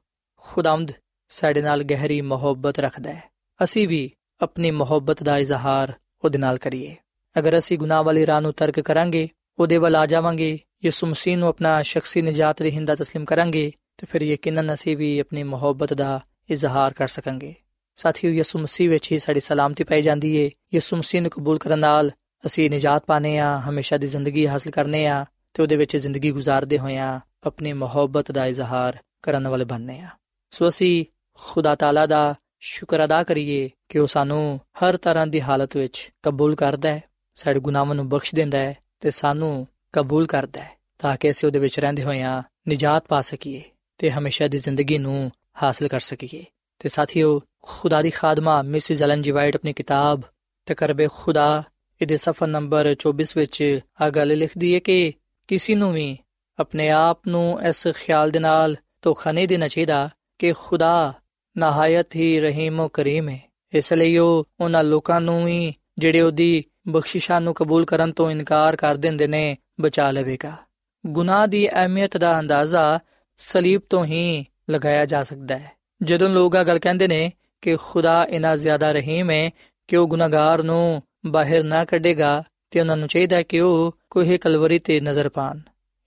[0.45, 0.93] ਖੁਦਾਵੰਦ
[1.29, 3.29] ਸਾਡੇ ਨਾਲ ਗਹਿਰੀ ਮੁਹੱਬਤ ਰੱਖਦਾ ਹੈ
[3.65, 4.11] ਅਸੀਂ ਵੀ
[4.43, 5.93] ਆਪਣੀ ਮੁਹੱਬਤ ਦਾ ਇਜ਼ਹਾਰ
[6.25, 6.97] ਉਹਦੇ ਨਾਲ ਕਰੀਏ
[7.39, 11.49] ਅਗਰ ਅਸੀਂ ਗੁਨਾਹ ਵਾਲੀ ਰਾਹ ਨੂੰ ਤਰਕ ਕਰਾਂਗੇ ਉਹਦੇ ਵੱਲ ਆ ਜਾਵਾਂਗੇ ਯਿਸੂ ਮਸੀਹ ਨੂੰ
[11.49, 16.93] ਆਪਣਾ ਸ਼ਖਸੀ ਨਜਾਤ ਰਹਿੰਦਾ تسلیم ਕਰਾਂਗੇ ਤੇ ਫਿਰ ਯਕੀਨਨ ਅਸੀਂ ਵੀ ਆਪਣੀ ਮੁਹੱਬਤ ਦਾ ਇਜ਼ਹਾਰ
[16.93, 17.55] ਕਰ ਸਕਾਂਗੇ
[17.97, 21.79] ਸਾਥੀਓ ਯਿਸੂ ਮਸੀਹ ਵਿੱਚ ਹੀ ਸਾਡੀ ਸਲਾਮਤੀ ਪਾਈ ਜਾਂਦੀ ਏ ਯਿਸੂ ਮਸੀਹ ਨੂੰ ਕਬੂਲ ਕਰਨ
[21.79, 22.11] ਨਾਲ
[22.46, 26.80] ਅਸੀਂ ਨਜਾਤ ਪਾਨੇ ਆ ਹਮੇਸ਼ਾ ਦੀ ਜ਼ਿੰਦਗੀ ਹਾਸਲ ਕਰਨੇ ਆ ਤੇ ਉਹਦੇ ਵਿੱਚ ਜ਼ਿੰਦਗੀ گزارਦੇ
[26.80, 30.10] ਹੋਏ ਆ ਆਪਣੀ ਮੁਹੱਬਤ ਦਾ ਇਜ਼ਹਾਰ ਕਰਨ ਵਾਲੇ ਬਣਨੇ ਆ
[30.52, 35.78] ਸੋ ਅਸੀਂ ਖੁਦਾ ਤਾਲਾ ਦਾ ਸ਼ੁਕਰ ਅਦਾ ਕਰੀਏ ਕਿ ਉਹ ਸਾਨੂੰ ਹਰ ਤਰ੍ਹਾਂ ਦੀ ਹਾਲਤ
[35.78, 37.04] ਵਿੱਚ ਕਬੂਲ ਕਰਦਾ ਹੈ,
[37.36, 41.60] ਸਾਡੇ ਗੁਨਾਹਾਂ ਨੂੰ ਬਖਸ਼ ਦਿੰਦਾ ਹੈ ਤੇ ਸਾਨੂੰ ਕਬੂਲ ਕਰਦਾ ਹੈ ਤਾਂ ਕਿ ਅਸੀਂ ਉਹਦੇ
[41.60, 43.64] ਵਿੱਚ ਰਹਿੰਦੇ ਹੋਇਆਂ ਨਜਾਤ ਪਾ ਸਕੀਏ
[43.98, 45.32] ਤੇ ਹਮੇਸ਼ਾ ਦੀ ਜ਼ਿੰਦਗੀ ਨੂੰ
[45.64, 46.46] ਹਾਸਲ ਕਰ ਸਕੀਏ।
[46.80, 50.22] ਤੇ ਸਾਥੀਓ, ਖੁਦਾ ਦੀ ਖਾਦਮਾ ਮਿਸ ਜਲਨ ਜੀ ਵਾਈਟ ਆਪਣੀ ਕਿਤਾਬ
[50.66, 51.64] ਤਕਰਬੇ ਖੁਦਾ
[52.02, 55.14] ਇਹਦੇ ਸਫਾ ਨੰਬਰ 24 ਵਿੱਚ ਆ ਗੱਲ ਲਿਖਦੀ ਹੈ ਕਿ
[55.48, 56.18] ਕਿਸੇ ਨੂੰ ਵੀ
[56.60, 61.14] ਆਪਣੇ ਆਪ ਨੂੰ ਇਸ ਖਿਆਲ ਦੇ ਨਾਲ ਧੋਖਾ ਨਹੀਂ ਦੇਣਾ ਚਾਹੀਦਾ ਕਿ ਖੁਦਾ
[61.58, 66.64] ਨਹਾਇਤ ਹੀ ਰਹੀਮ ਤੇ ਕਰੀਮ ਹੈ। ਇਸ ਲਈ ਉਹ ਉਹਨਾਂ ਲੋਕਾਂ ਨੂੰ ਵੀ ਜਿਹੜੇ ਉਹਦੀ
[66.88, 70.54] ਬਖਸ਼ਿਸ਼ਾਂ ਨੂੰ ਕਬੂਲ ਕਰਨ ਤੋਂ ਇਨਕਾਰ ਕਰ ਦਿੰਦੇ ਨੇ, ਬਚਾ ਲਵੇਗਾ।
[71.08, 73.00] ਗੁਨਾਹ ਦੀ ਅਹਿਮੀਅਤ ਦਾ ਅੰਦਾਜ਼ਾ
[73.38, 75.72] ਸਲੀਬ ਤੋਂ ਹੀ ਲਗਾਇਆ ਜਾ ਸਕਦਾ ਹੈ।
[76.04, 77.32] ਜਦੋਂ ਲੋਕ ਆ ਗੱਲ ਕਹਿੰਦੇ ਨੇ
[77.62, 79.50] ਕਿ ਖੁਦਾ ਇਨਾ ਜ਼ਿਆਦਾ ਰਹੀਮ ਹੈ
[79.88, 84.80] ਕਿ ਉਹ ਗੁਨਾਹਗਾਰ ਨੂੰ ਬਾਹਰ ਨਾ ਕੱਢੇਗਾ ਤੇ ਉਹਨਾਂ ਨੂੰ ਚਾਹੀਦਾ ਕਿ ਉਹ ਕੋਈ ਕਲਵਰੀ
[84.80, 85.60] ਤੇ ਨਜ਼ਰ ਪਾਣ।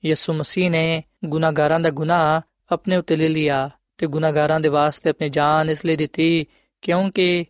[0.04, 2.40] ਯਿਸੂ ਮਸੀਹ ਨੇ ਗੁਨਾਹਗਾਰਾਂ ਦਾ ਗੁਨਾਹ
[2.72, 6.46] ਆਪਣੇ ਉੱਤੇ ਲੈ ਲਿਆ ਤੇ ਗੁਨਾਹਗਾਰਾਂ ਦੇ ਵਾਸਤੇ ਆਪਣੀ ਜਾਨ ਇਸ ਲਈ ਦਿੱਤੀ
[6.82, 7.44] ਕਿਉਂਕਿ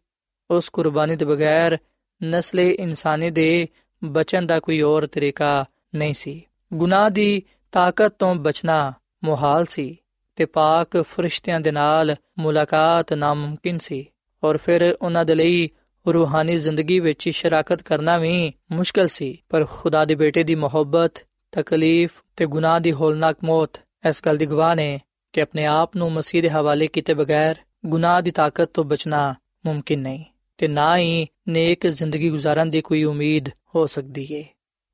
[0.50, 1.78] ਉਸ ਕੁਰਬਾਨੀ ਦੇ ਬਗੈਰ
[2.24, 3.66] ਨਸਲੇ ਇਨਸਾਨੀ ਦੇ
[4.04, 6.42] ਬਚਣ ਦਾ ਕੋਈ ਹੋਰ ਤਰੀਕਾ ਨਹੀਂ ਸੀ।
[6.74, 8.92] ਗੁਨਾਹ ਦੀ ਤਾਕਤ ਤੋਂ ਬਚਣਾ
[9.24, 9.96] ਮੁਹਾਲ ਸੀ
[10.36, 14.06] ਤੇ ਪਾਕ ਫਰਿਸ਼ਤਿਆਂ ਦੇ ਨਾਲ ਮੁਲਾਕਾਤ ਨਾਮੁਮਕਿਨ ਸੀ
[14.44, 15.68] ਔਰ ਫਿਰ ਉਹਨਾਂ ਦੇ ਲਈ
[16.12, 21.12] ਰੂਹਾਨੀ ਜ਼ਿੰਦਗੀ ਵਿੱਚ ਸ਼ਰਾਕਤ ਕਰਨਾ ਵੀ ਮੁਸ਼ਕਲ ਸੀ, ਪਰ ਖੁਦਾ ਦੇ ਬੇਟੇ ਦੀ ਮੁਹੱਬਤ,
[21.52, 23.70] ਤਕਲੀਫ ਤੇ ਗੁਨਾਹ ਦੀ ਹੋਲਨਾਕ ਮੌਤ
[24.08, 25.00] ਇਸ ਗੱਲ ਦੀ ਗਵਾਹ ਨੇ
[25.32, 27.54] ਕਿ ਆਪਣੇ ਆਪ ਨੂੰ ਮਸੀਹ ਦੇ ਹਵਾਲੇ ਕੀਤੇ ਬਗੈਰ
[27.86, 29.34] ਗੁਨਾਹ ਦੀ ਤਾਕਤ ਤੋਂ ਬਚਣਾ
[29.66, 30.24] ਮੁਮਕਿਨ ਨਹੀਂ
[30.58, 34.44] ਤੇ ਨਾ ਹੀ ਨੇਕ ਜ਼ਿੰਦਗੀ گزارਣ ਦੀ ਕੋਈ ਉਮੀਦ ਹੋ ਸਕਦੀ ਏ।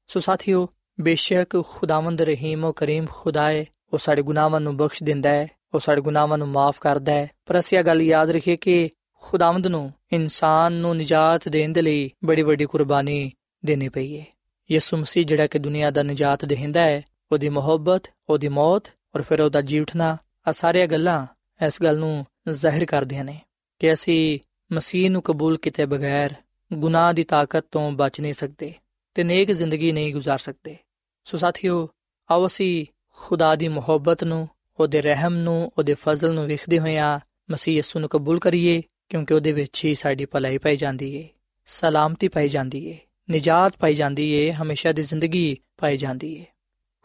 [0.08, 0.68] ਸੋ ਸਾਥੀਓ,
[1.00, 6.00] ਬੇਸ਼ੱਕ ਖੁਦਾਵੰਦ ਰਹੀਮ ਉਹ ਕਰੀਮ ਖੁਦਾਏ ਉਹ ਸਾਡੇ ਗੁਨਾਹਾਂ ਨੂੰ ਬਖਸ਼ ਦਿੰਦਾ ਹੈ ਉਹ ਸਾਡੇ
[6.00, 8.90] ਗੁਨਾਹਾਂ ਨੂੰ ਮਾਫ ਕਰਦਾ ਹੈ ਪਰ ਅਸੀਂ ਇਹ ਗੱਲ ਯਾਦ ਰੱਖੀਏ ਕਿ
[9.23, 13.31] ਖੁਦਾਵੰਦ ਨੂੰ ਇਨਸਾਨ ਨੂੰ ਨਜਾਤ ਦੇਣ ਦੇ ਲਈ ਬੜੀ ਵੱਡੀ ਕੁਰਬਾਨੀ
[13.65, 14.25] ਦੇਣੀ ਪਈ ਹੈ
[14.69, 19.41] ਯਿਸੂ ਮਸੀਹ ਜਿਹੜਾ ਕਿ ਦੁਨੀਆ ਦਾ ਨਜਾਤ ਦੇਹਿੰਦਾ ਹੈ ਉਹਦੀ ਮੁਹੱਬਤ ਉਹਦੀ ਮੌਤ ਔਰ ਫਿਰ
[19.41, 21.25] ਉਹਦਾ ਜੀ ਉਠਣਾ ਆ ਸਾਰੀਆਂ ਗੱਲਾਂ
[21.67, 23.39] ਇਸ ਗੱਲ ਨੂੰ ਜ਼ਾਹਿਰ ਕਰਦੀਆਂ ਨੇ
[23.79, 24.39] ਕਿ ਅਸੀਂ
[24.71, 26.33] ਮਸੀਹ ਨੂੰ ਕਬੂਲ ਕੀਤੇ ਬਗੈਰ
[26.73, 28.73] ਗੁਨਾਹ ਦੀ ਤਾਕਤ ਤੋਂ ਬਚ ਨਹੀਂ ਸਕਦੇ
[29.15, 30.77] ਤੇ ਨੇਕ ਜ਼ਿੰਦਗੀ ਨਹੀਂ گزار ਸਕਦੇ
[31.25, 31.87] ਸੋ ਸਾਥੀਓ
[32.29, 32.85] ਆਓ ਅਸੀਂ
[33.17, 34.47] ਖੁਦਾ ਦੀ ਮੁਹੱਬਤ ਨੂੰ
[34.79, 37.19] ਉਹਦੇ ਰਹਿਮ ਨੂੰ ਉਹਦੇ ਫਜ਼ਲ ਨੂੰ ਵੇਖਦੇ ਹੋਇਆਂ
[37.51, 41.27] ਮਸੀਹ ਯਿਸੂ ਨੂੰ ਕਬੂਲ ਕਰੀਏ ਕਿਉਂਕਿ ਉਹਦੇ ਵਿੱਚ ਹੀ ਸਾਡੀ ਭਲਾਈ ਪਾਈ ਜਾਂਦੀ ਏ
[41.67, 42.97] ਸਲਾਮਤੀ ਪਾਈ ਜਾਂਦੀ ਏ
[43.29, 46.45] ਨਜਾਤ ਪਾਈ ਜਾਂਦੀ ਏ ਹਮੇਸ਼ਾ ਦੀ ਜ਼ਿੰਦਗੀ ਪਾਈ ਜਾਂਦੀ ਏ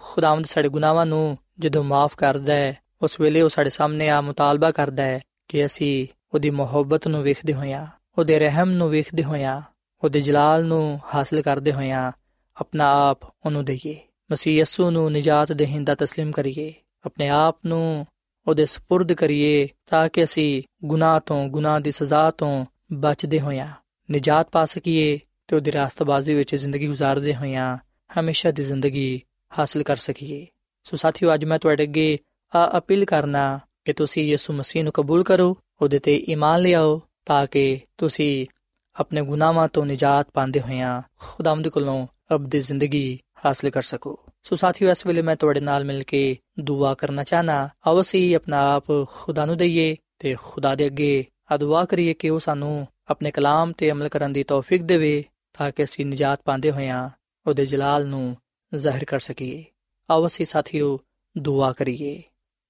[0.01, 4.71] ਖੁਦਾਵੰਦ ਸਾਡੇ ਗੁਨਾਹਾਂ ਨੂੰ ਜਦੋਂ ਮਾਫ ਕਰਦਾ ਹੈ ਉਸ ਵੇਲੇ ਉਹ ਸਾਡੇ ਸਾਹਮਣੇ ਆ ਮੁਤਾਲਬਾ
[4.71, 7.87] ਕਰਦਾ ਹੈ ਕਿ ਅਸੀਂ ਉਹਦੀ ਮੁਹੱਬਤ ਨੂੰ ਵੇਖਦੇ ਹੋਇਆਂ
[8.19, 9.61] ਉਹਦੇ ਰਹਿਮ ਨੂੰ ਵੇਖਦੇ ਹੋਇਆਂ
[10.03, 12.11] ਉਹਦੇ ਜਲਾਲ ਨੂੰ ਹਾਸਲ ਕਰਦੇ ਹੋਇਆਂ
[12.57, 13.97] ਆਪਣਾ ਆਪ ਉਹਨੂੰ ਦਈਏ
[14.31, 16.73] ਮਸੀਹ ਯਸੂ ਨੂੰ ਨਜਾਤ ਦੇਹਿੰਦਾ تسلیم ਕਰੀਏ
[17.05, 18.07] ਆਪਣੇ ਆਪ ਨੂੰ
[18.50, 23.74] ਉਹਦੇ سپرد ਕਰੀਏ ਤਾਂ ਕਿ ਅਸੀਂ ਗੁਨਾਹ ਤੋਂ, ਗੁਨਾਹ ਦੀ ਸਜ਼ਾ ਤੋਂ ਬਚਦੇ ਹੋਈਆਂ
[24.12, 27.78] ਨਜਾਤ ਪਾ ਸਕੀਏ ਤੇ ਉਹਦੀ ਰਾਸਤਬਾਜ਼ੀ ਵਿੱਚ ਜ਼ਿੰਦਗੀ گزارਦੇ ਹੋਈਆਂ
[28.20, 29.22] ਹਮੇਸ਼ਾ ਦੀ ਜ਼ਿੰਦਗੀ
[29.60, 30.48] ਹਾਸਲ ਕਰ ਸਕੀਏ।
[30.84, 32.18] ਸੋ ਸਾਥੀਓ, ਅੱਜ ਮੈਂ ਤੁਹਾਡੇ ਅੱਗੇ
[32.56, 37.48] ਆ ਅਪੀਲ ਕਰਨਾ ਕਿ ਤੁਸੀਂ ਯਿਸੂ ਮਸੀਹ ਨੂੰ ਕਬੂਲ ਕਰੋ, ਉਹਦੇ ਤੇ ਈਮਾਨ ਲਿਆਓ ਤਾਂ
[37.48, 38.48] ਕਿ ਤੁਸੀਂ
[39.00, 44.92] ਆਪਣੇ ਗੁਨਾਹਾਂ ਤੋਂ ਨਜਾਤ ਪਾਉਂਦੇ ਹੋਇਆਂ ਖੁਦਾਵੰਦ ਕੋਲੋਂ ਅਬਦੀ ਜ਼ਿੰਦਗੀ ਹਾਸਲ ਕਰ ਸਕੋ। ਸੋ ਸਾਥੀਓ,
[44.92, 49.46] ਇਸ ਵੇਲੇ ਮੈਂ ਤੁਹਾਡੇ ਨਾਲ ਮਿਲ ਕੇ ਦੁਆ ਕਰਨਾ ਚਾਹਨਾ। ਆਓ ਅਸੀਂ ਆਪਣਾ ਆਪ ਖੁਦਾ
[49.46, 53.92] ਨੂੰ ਦਈਏ ਤੇ ਖੁਦਾ ਦੇ ਅੱਗੇ ਆ ਦੁਆ ਕਰੀਏ ਕਿ ਉਹ ਸਾਨੂੰ ਆਪਣੇ ਕਲਾਮ ਤੇ
[53.92, 55.24] ਅਮਲ ਕਰਨ ਦੀ ਤੌਫੀਕ ਦੇਵੇ
[55.58, 57.10] ਤਾਂ ਕਿ ਅਸੀਂ ਨਜਾਤ ਪਾਉਂਦੇ ਹੋਇਆਂ
[57.48, 58.38] ਉਹਦੇ ਜਲਾਲ ਨੂੰ
[58.76, 59.66] ਜ਼ਾਹਿਰ ਕਰ ਸਕੀਏ।
[60.10, 61.00] ਆਓ ਅਸੀਂ ਸਾਥੀਓ,
[61.38, 62.24] ਦੁਆ ਕਰੀਏ।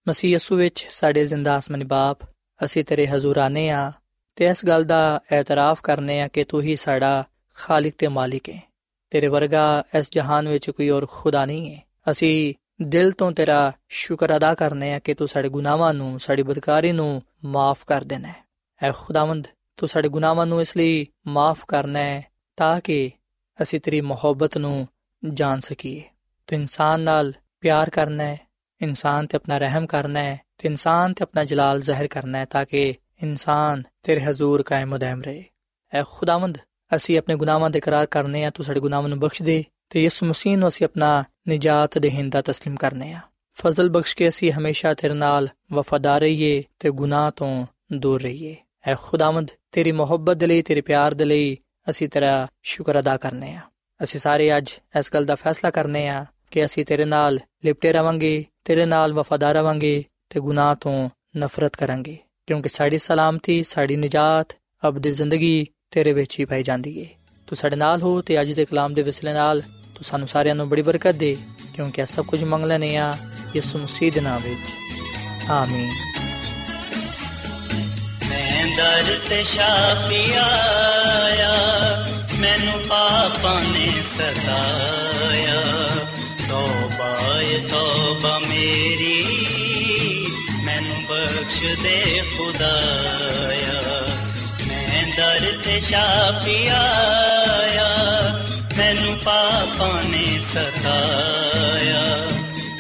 [0.07, 2.19] ਮਸੀਹ ਯਸੂ ਵਿੱਚ ਸਾਡੇ ਜ਼ਿੰਦਾ ਅਸਮਾਨੀ ਬਾਪ,
[2.65, 3.91] ਅਸੀਂ ਤੇਰੇ ਹਜ਼ੂਰ ਆਨੇ ਆ
[4.35, 7.23] ਤੇ ਇਸ ਗੱਲ ਦਾ ਇਤਰਾਫ ਕਰਨੇ ਆ ਕਿ ਤੂੰ ਹੀ ਸਾਡਾ
[7.55, 8.68] ਖਾਲਿਕ ਤੇ ਮਾਲਿਕ ਹੈ।
[9.09, 14.37] ਤੇਰੇ ਵਰਗਾ ਇਸ ਜਹਾਨ ਵਿੱਚ ਕੋਈ ਹੋਰ ਖੁਦਾ ਨਹੀਂ ਹੈ। ਅਸੀਂ ਦਿਲ ਤੋਂ ਤੇਰਾ ਸ਼ੁਕਰ
[14.37, 18.35] ਅਦਾ ਕਰਨੇ ਆ ਕਿ ਤੂੰ ਸਾਡੇ ਗੁਨਾਹਾਂ ਨੂੰ, ਸਾਡੀ ਬਦਕਾਰੀ ਨੂੰ ਮਾਫ ਕਰ ਦੇਣਾ ਹੈ।
[18.83, 22.25] ਐ ਖੁਦਾਵੰਦ, ਤੂੰ ਸਾਡੇ ਗੁਨਾਹਾਂ ਨੂੰ ਇਸ ਲਈ ਮਾਫ ਕਰਨਾ ਹੈ
[22.57, 23.11] ਤਾਂ ਕਿ
[23.61, 24.87] ਅਸੀਂ ਤੇਰੀ ਮੁਹੱਬਤ ਨੂੰ
[25.33, 26.03] ਜਾਣ ਸਕੀਏ।
[26.47, 28.39] ਤੂੰ ਇਨਸਾਨ ਨਾਲ ਪਿਆਰ ਕਰਨਾ ਹੈ,
[28.81, 32.65] ਇਨਸਾਨ ਤੇ ਆਪਣਾ ਰਹਿਮ ਕਰਨਾ ਹੈ, ਤੇ ਇਨਸਾਨ ਤੇ ਆਪਣਾ ਜਲਾਲ ਜ਼ਾਹਿਰ ਕਰਨਾ ਹੈ ਤਾਂ
[32.65, 35.45] ਕਿ ਇਨਸਾਨ ਤੇਰੇ ਹਜ਼ੂਰ ਕਾਇਮ ਦائم ਰਹੇ।
[35.93, 36.57] ਐ ਖੁਦਾਵੰਦ
[36.96, 40.26] ਅਸੀਂ ਆਪਣੇ ਗੁਨਾਹਾਂ ਦੇ ਇਕਰਾਰ ਕਰਨੇ ਆ ਤੂੰ ਸਾਡੇ ਗੁਨਾਹਾਂ ਨੂੰ ਬਖਸ਼ ਦੇ ਤੇ ਯਿਸੂ
[40.26, 43.20] ਮਸੀਹ ਨੂੰ ਅਸੀਂ ਆਪਣਾ ਨਜਾਤ ਦੇਹਿੰਦਾ تسلیم ਕਰਨੇ ਆ
[43.58, 48.94] ਫਜ਼ਲ ਬਖਸ਼ ਕੇ ਅਸੀਂ ਹਮੇਸ਼ਾ ਤੇਰੇ ਨਾਲ ਵਫਾਦਾਰ ਰਹੀਏ ਤੇ ਗੁਨਾਹ ਤੋਂ ਦੂਰ ਰਹੀਏ ਐ
[49.02, 51.56] ਖੁਦਾਵੰਦ ਤੇਰੀ ਮੁਹੱਬਤ ਦੇ ਲਈ ਤੇਰੇ ਪਿਆਰ ਦੇ ਲਈ
[51.90, 53.60] ਅਸੀਂ ਤੇਰਾ ਸ਼ੁਕਰ ਅਦਾ ਕਰਨੇ ਆ
[54.00, 58.44] ਅਸੀਂ ਸਾਰੇ ਅੱਜ ਇਸ ਗੱਲ ਦਾ ਫੈਸਲਾ ਕਰਨੇ ਆ ਕਿ ਅਸੀਂ ਤੇਰੇ ਨਾਲ ਲਿਪਟੇ ਰਵਾਂਗੇ
[58.64, 64.56] ਤੇਰੇ ਨਾਲ ਵਫਾਦਾਰ ਰਵਾਂਗੇ ਤੇ ਗੁਨਾਹ ਤੋਂ ਨਫ਼ਰਤ ਕਰਾਂਗੇ ਕਿਉਂਕਿ ਸਾਡੀ ਸਲਾਮਤੀ ਸਾਡੀ ਨਜਾਤ
[64.88, 67.07] ਅਬਦੀ ਜ਼ਿੰਦਗੀ ਤੇਰੇ ਵਿੱਚ ਹੀ ਪਾਈ ਜਾਂਦੀ ਏ।
[67.47, 70.69] ਤੂੰ ਸਾਡੇ ਨਾਲ ਹੋ ਤੇ ਅੱਜ ਦੇ ਕਲਾਮ ਦੇ ਵਿਸਲੇ ਨਾਲ ਤੂੰ ਸਾਨੂੰ ਸਾਰਿਆਂ ਨੂੰ
[70.69, 71.37] ਬੜੀ ਬਰਕਤ ਦੇ,
[71.75, 73.17] ਕਿਉਂਕਿ ਇਹ ਸਭ ਕੁਝ ਮੰਗ ਲੈਨੇ ਆ
[73.55, 74.69] ਯਿਸੂ ਮਸੀਹ ਦੇ ਨਾਮ ਵਿੱਚ।
[75.49, 75.89] ਆਮੀਨ।
[78.29, 81.53] ਮੈਂ ਦਰ ਤੇ ਸ਼ਾਫੀ ਆਇਆ,
[82.41, 85.61] ਮੈਨੂੰ ਪਾਪਾਂ ਨੇ ਸਤਾਇਆ।
[86.49, 89.23] ਤੋਬਾ ਏ ਤੋਬਾ ਮੇਰੀ,
[90.65, 93.68] ਮੈਨੂੰ ਬਖਸ਼ ਦੇ ਖੁਦਾਇਆ। ਮੈਂ
[95.39, 96.67] ਦਰ ਤੇ ਸ਼ਾਫੀ
[98.77, 102.03] ਮੈਨੂੰ ਪਾਪਾਂ ਨੇ ਸਤਾਇਆ।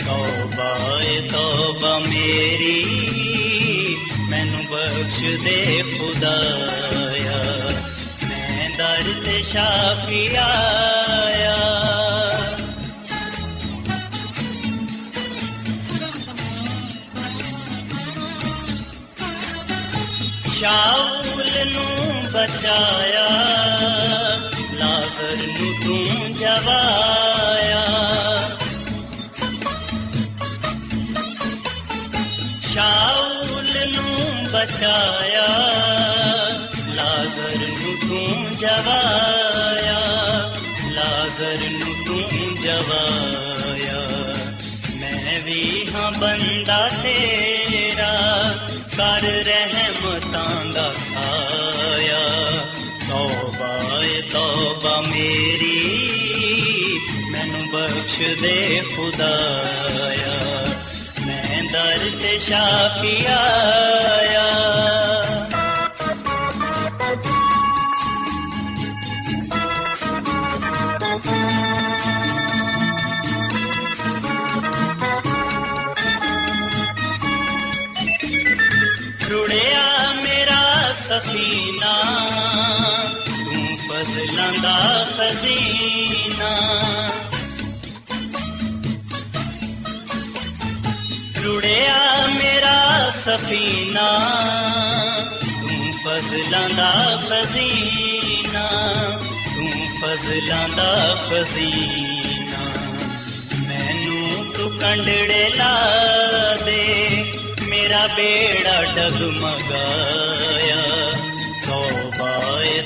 [0.07, 2.85] ਤੋਬਾ ਏ ਤੋਬਾ ਮੇਰੀ,
[4.29, 7.39] ਮੈਨੂੰ ਬਖਸ਼ ਦੇ ਖੁਦਾਇਆ।
[8.29, 11.57] ਮੈਂ ਦਰ ਤੇ ਸ਼ਾਫੀ ਆਇਆ
[20.59, 23.27] ਸ਼ਾਉਲ ਨੂੰ ਬਚਾਇਆ
[24.73, 27.83] ਲਾਜ਼ਰ ਨੂੰ ਤੂੰ ਜਵਾਇਆ
[32.69, 35.47] ਸ਼ਾਉਲ ਨੂੰ ਬਚਾਇਆ
[36.95, 39.99] ਲਾਜ਼ਰ ਨੂੰ ਤੂੰ ਜਵਾਇਆ
[40.91, 44.01] ਲਾਜ਼ਰ ਨੂੰ ਤੂੰ ਜਵਾਇਆ
[45.01, 47.78] ਮੈਂ ਵੀ ਹਾਂ ਬੰਦਾ ਤੇਰਾ
[48.99, 52.49] ਕਰ ਰਹਿਮਤਾਂ ਦਾ ਸਾਇਆ
[53.09, 56.99] ਤੌਬਾ ਏ ਤੌਬਾ ਮੇਰੀ,
[57.31, 60.65] ਮੈਨੂੰ ਬਖਸ਼ ਦੇ ਖੁਦਾਇਆ।
[61.27, 64.98] ਮੈਂ ਦਰ ਤੇ ਸ਼ਾਫੀ ਆਇਆ
[83.99, 86.51] ਤੂੰ ਫਜ਼ਲਾਂ ਦਾ ਖਜ਼ੀਨਾ
[91.43, 94.07] ਰੁੜਿਆ ਮੇਰਾ ਸਫੀਨਾ,
[95.61, 96.91] ਤੂੰ ਫਜ਼ਲਾਂ ਦਾ
[97.29, 98.65] ਖਜ਼ੀਨਾ
[99.55, 100.93] ਤੂੰ ਫਜ਼ਲਾਂ ਦਾ
[101.29, 102.61] ਖਜ਼ੀਨਾ
[103.67, 105.75] ਮੈਨੂੰ ਤੂੰ ਕੰਡੜੇ ਲਾ
[106.65, 106.83] ਦੇ,
[107.69, 110.81] ਮੇਰਾ ਬੇੜਾ ਡਗਮਗਾਇਆ।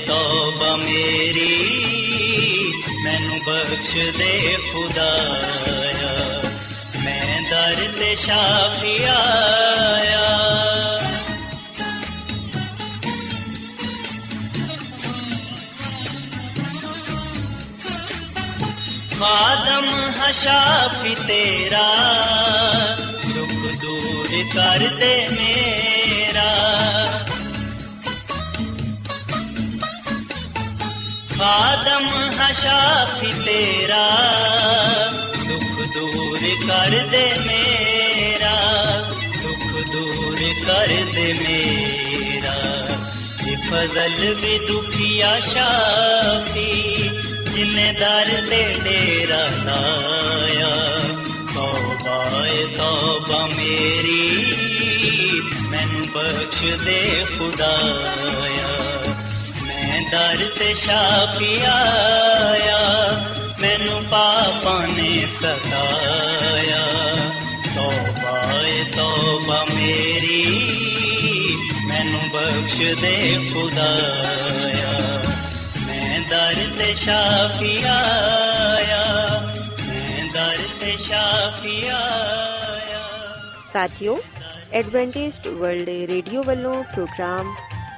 [0.06, 2.72] ਤੋਬਾ ਏ ਮੇਰੀ,
[3.04, 6.42] ਮੈਨੂੰ ਬਖਸ਼ ਦੇ ਖੁਦਾਇਆ।
[7.04, 10.40] ਮੈਂ ਦਰ ਤੇ ਸ਼ਾਫੀ ਆਇਆ।
[19.18, 21.96] ਖਾਦਮ ਹਸ਼ਾਫੀ ਤੇਰਾ,
[23.34, 26.03] ਦੁੱਖ ਦੂਰ ਕਰ ਦੇ ਮੇਰਾ।
[31.38, 34.08] ਖਾਦਮ ਹਸ਼ਾਫੀ ਤੇਰਾ,
[35.48, 38.56] ਦੁੱਖ ਦੂਰ ਕਰ ਦੇ ਮੇਰਾ,
[39.42, 42.54] ਦੁੱਖ ਦੂਰ ਕਰ ਦੇ ਮੇਰਾ।
[43.48, 46.92] ਇਹ ਫਜ਼ਲ ਵੀ ਦੁਖੀਆ ਸ਼ਾਫੀ
[47.44, 51.00] ਜਿਨੇ ਦਰ ਤੇ ਡੇਰਾ ਲਾਇਆ।
[51.54, 52.64] ਤੌਬਾ ਏ
[53.58, 58.83] ਮੇਰੀ, ਮੈਨੂੰ ਬਖਸ਼ ਦੇ ਖੁਦਾਇਆ।
[60.14, 62.78] ਮੈਂ ਦਰ ਤੇ ਸ਼ਾਫੀ ਆਇਆ।
[63.60, 66.84] ਮੈਨੂੰ ਪਾਪਾਂ ਨੇ ਸਤਾਇਆ।
[67.76, 70.44] ਤੌਬਾ ਏ ਤੌਬਾ ਮੇਰੀ,
[71.88, 75.22] ਮੈਨੂੰ ਬਖਸ਼ ਦੇ ਖੁਦਾਇਆ।
[75.86, 79.40] ਮੈਂ ਦਰ ਤੇ ਸ਼ਾਫੀ ਆਇਆ,
[79.88, 83.02] ਮੈਂ ਦਰ ਤੇ ਸ਼ਾਫੀ ਆਇਆ।
[83.72, 84.20] ਸਾਥਿਓ
[84.72, 87.54] ਐਡਵੈਂਟਿਸਟ ਵਰਲਡ ਰੇਡੀਓ ਵੱਲੋਂ ਪ੍ਰੋਗਰਾਮ